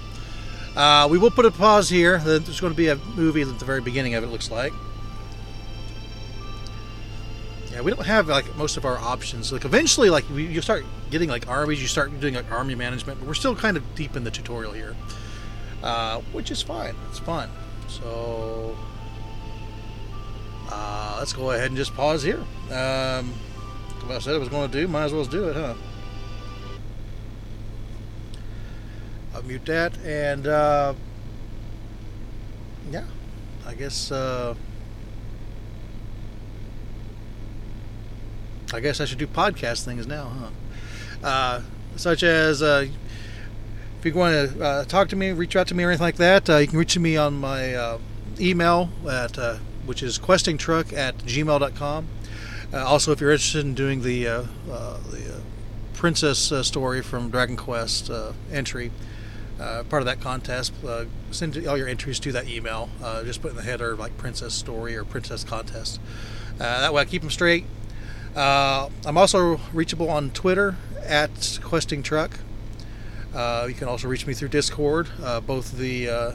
Uh, 0.77 1.09
we 1.11 1.19
will 1.19 1.31
put 1.31 1.45
a 1.45 1.51
pause 1.51 1.89
here. 1.89 2.19
There's 2.19 2.61
going 2.61 2.73
to 2.73 2.77
be 2.77 2.89
a 2.89 2.97
movie 2.97 3.43
at 3.43 3.59
the 3.59 3.65
very 3.65 3.81
beginning 3.81 4.15
of 4.15 4.25
it, 4.25 4.29
looks 4.29 4.51
like. 4.51 4.73
Yeah, 7.73 7.83
we 7.83 7.93
don't 7.93 8.07
have 8.07 8.29
like 8.29 8.57
most 8.57 8.77
of 8.77 8.85
our 8.85 8.97
options. 8.97 9.53
Like 9.53 9.65
eventually, 9.65 10.11
like 10.11 10.25
you 10.31 10.63
start 10.63 10.85
getting 11.11 11.29
like 11.29 11.47
armies, 11.49 11.83
you 11.83 11.89
start 11.89 12.19
doing 12.21 12.35
like 12.35 12.51
army 12.51 12.75
management, 12.75 13.21
but 13.21 13.29
we're 13.29 13.35
still 13.35 13.55
kind 13.55 13.77
of 13.77 13.95
deep 13.95 14.17
in 14.17 14.25
the 14.25 14.31
tutorial 14.31 14.73
here, 14.73 14.97
uh, 15.83 16.21
which 16.33 16.51
is 16.51 16.63
fine. 16.63 16.95
It's 17.09 17.19
fun. 17.19 17.51
So 17.89 18.77
uh, 20.71 21.17
let's 21.19 21.33
go 21.33 21.51
ahead 21.51 21.69
and 21.69 21.77
just 21.77 21.95
pause 21.95 22.23
here. 22.23 22.41
Um, 22.71 23.35
I 24.11 24.19
said 24.21 24.35
I 24.35 24.39
was 24.39 24.49
going 24.49 24.71
to 24.71 24.81
do, 24.81 24.89
might 24.89 25.05
as 25.05 25.13
well 25.13 25.25
do 25.25 25.49
it, 25.49 25.57
huh? 25.57 25.75
I'll 29.35 29.43
mute 29.43 29.67
that 29.67 29.97
and 30.05 30.47
uh, 30.47 30.95
yeah, 32.91 33.05
I 33.67 33.75
guess. 33.75 34.11
Uh, 34.11 34.55
I 38.73 38.81
guess 38.81 39.01
I 39.01 39.07
should 39.07 39.19
do 39.19 39.27
podcast 39.27 39.85
things 39.85 40.07
now, 40.07 40.25
huh? 40.25 41.27
Uh, 41.27 41.63
such 41.97 42.23
as 42.23 42.63
uh, 42.63 42.87
you 44.15 44.21
want 44.21 44.53
to 44.53 44.65
uh, 44.65 44.85
talk 44.85 45.09
to 45.09 45.17
me, 45.17 45.33
reach 45.33 45.57
out 45.57 45.69
to 45.69 45.75
me, 45.75 45.85
or 45.85 45.89
anything 45.89 46.05
like 46.05 46.17
that, 46.17 46.49
uh, 46.49 46.57
you 46.57 46.67
can 46.67 46.79
reach 46.79 46.99
me 46.99 47.17
on 47.17 47.39
my 47.39 47.75
uh, 47.75 47.99
email 48.41 48.91
at 49.09 49.39
uh, 49.39 49.57
which 49.87 50.03
is 50.03 50.19
questingtruck 50.19 50.93
at 50.93 51.19
gmail.com. 51.19 52.09
Also, 52.73 53.13
if 53.13 53.21
you're 53.21 53.31
interested 53.31 53.65
in 53.65 53.75
doing 53.75 54.03
the 54.03 54.25
the 54.25 55.43
princess 55.95 56.53
story 56.67 57.03
from 57.03 57.31
Dragon 57.31 57.57
Quest 57.57 58.11
entry, 58.53 58.91
uh, 59.59 59.83
part 59.85 60.03
of 60.03 60.07
that 60.07 60.21
contest, 60.21 60.73
uh, 60.87 61.05
send 61.33 61.67
all 61.67 61.77
your 61.77 61.89
entries 61.89 62.21
to 62.21 62.31
that 62.33 62.49
email. 62.49 62.89
Uh, 63.03 63.25
just 63.25 63.43
put 63.43 63.51
in 63.51 63.57
the 63.57 63.63
header 63.63 63.97
like 63.97 64.17
princess 64.17 64.55
story 64.55 64.97
or 64.97 65.05
princess 65.05 65.43
contest. 65.43 66.01
That 66.59 66.93
way 66.93 67.03
I 67.03 67.05
keep 67.05 67.23
them 67.23 67.31
straight. 67.31 67.65
I'm 68.37 69.17
also 69.17 69.61
reachable 69.73 70.11
on 70.11 70.31
Twitter 70.31 70.77
at 71.05 71.59
Questing 71.63 72.03
Truck. 72.03 72.39
Uh, 73.35 73.67
you 73.69 73.75
can 73.75 73.89
also 73.89 74.09
reach 74.09 74.27
me 74.27 74.35
through 74.35 74.49
Discord, 74.49 75.09
uh, 75.23 75.41
both 75.41 75.73
the 75.73 76.09
uh, 76.09 76.33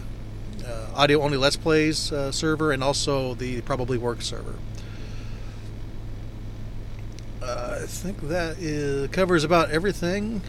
uh, 0.65 0.87
audio 0.95 1.21
only 1.21 1.37
Let's 1.37 1.57
Plays 1.57 2.11
uh, 2.11 2.31
server 2.31 2.71
and 2.71 2.83
also 2.83 3.33
the 3.33 3.61
Probably 3.61 3.97
Work 3.97 4.21
server. 4.21 4.55
Uh, 7.41 7.79
I 7.81 7.85
think 7.85 8.21
that 8.29 8.57
is, 8.59 9.09
covers 9.09 9.43
about 9.43 9.71
everything. 9.71 10.41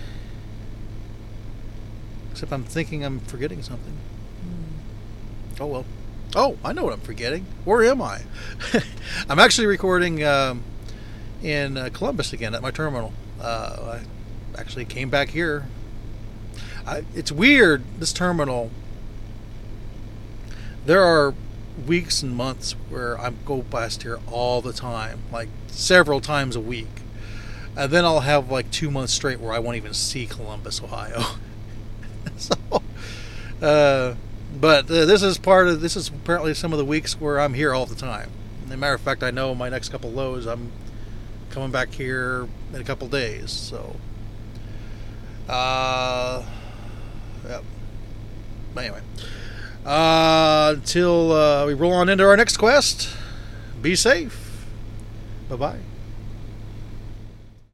Except 2.31 2.53
I'm 2.53 2.65
thinking 2.65 3.05
I'm 3.05 3.21
forgetting 3.21 3.63
something. 3.63 3.97
Hmm. 4.43 5.63
Oh 5.63 5.67
well. 5.67 5.85
Oh, 6.37 6.59
I 6.65 6.73
know 6.73 6.85
what 6.85 6.93
I'm 6.93 7.01
forgetting. 7.01 7.47
Where 7.65 7.85
am 7.85 8.03
I? 8.03 8.23
I'm 9.29 9.39
actually 9.39 9.69
recording 9.69 10.25
um, 10.25 10.65
in 11.43 11.77
uh, 11.77 11.91
Columbus 11.93 12.33
again 12.33 12.55
at 12.55 12.63
my 12.63 12.73
terminal. 12.73 13.13
Uh, 13.41 14.01
I 14.57 14.61
actually 14.61 14.85
came 14.85 15.11
back 15.11 15.29
here. 15.29 15.67
I, 16.87 17.05
it's 17.15 17.33
weird, 17.33 17.83
this 17.99 18.13
terminal. 18.13 18.71
There 20.85 21.03
are 21.03 21.35
weeks 21.87 22.23
and 22.23 22.35
months 22.37 22.73
where 22.89 23.19
I 23.19 23.31
go 23.31 23.63
past 23.63 24.03
here 24.03 24.21
all 24.31 24.61
the 24.61 24.73
time, 24.73 25.21
like 25.33 25.49
several 25.69 26.21
times 26.21 26.57
a 26.57 26.61
week. 26.61 26.89
And 27.77 27.91
then 27.91 28.05
I'll 28.05 28.21
have 28.21 28.51
like 28.51 28.71
two 28.71 28.91
months 28.91 29.13
straight 29.13 29.41
where 29.41 29.53
I 29.53 29.59
won't 29.59 29.77
even 29.77 29.95
see 29.95 30.27
Columbus, 30.27 30.83
Ohio. 30.83 31.23
so, 32.37 32.55
uh, 33.61 34.15
but 34.61 34.91
uh, 34.91 35.05
this 35.07 35.23
is 35.23 35.39
part 35.39 35.67
of 35.69 35.81
this 35.81 35.97
is 35.97 36.09
apparently 36.09 36.55
some 36.55 36.73
of 36.73 36.79
the 36.79 36.85
weeks 36.85 37.21
where 37.21 37.41
I'm 37.41 37.55
here 37.55 37.75
all 37.75 37.87
the 37.87 37.97
time. 37.97 38.31
As 38.67 38.71
a 38.71 38.77
matter 38.77 38.95
of 38.95 39.01
fact, 39.01 39.23
I 39.23 39.31
know 39.31 39.55
my 39.55 39.69
next 39.69 39.89
couple 39.89 40.11
lows, 40.11 40.47
I'm 40.47 40.71
coming 41.51 41.71
back 41.71 41.91
here 41.93 42.49
in 42.73 42.81
a 42.81 42.85
couple 42.85 43.09
days. 43.09 43.51
So, 43.51 43.97
uh, 45.49 46.45
yep. 47.49 47.65
But 48.75 48.85
anyway, 48.85 49.01
uh, 49.85 50.75
until 50.77 51.33
uh, 51.33 51.67
we 51.67 51.75
roll 51.75 51.93
on 51.93 52.09
into 52.09 52.25
our 52.25 52.37
next 52.37 52.57
quest, 52.57 53.09
be 53.81 53.95
safe. 53.95 54.67
Bye 55.49 55.57
bye. 55.57 55.79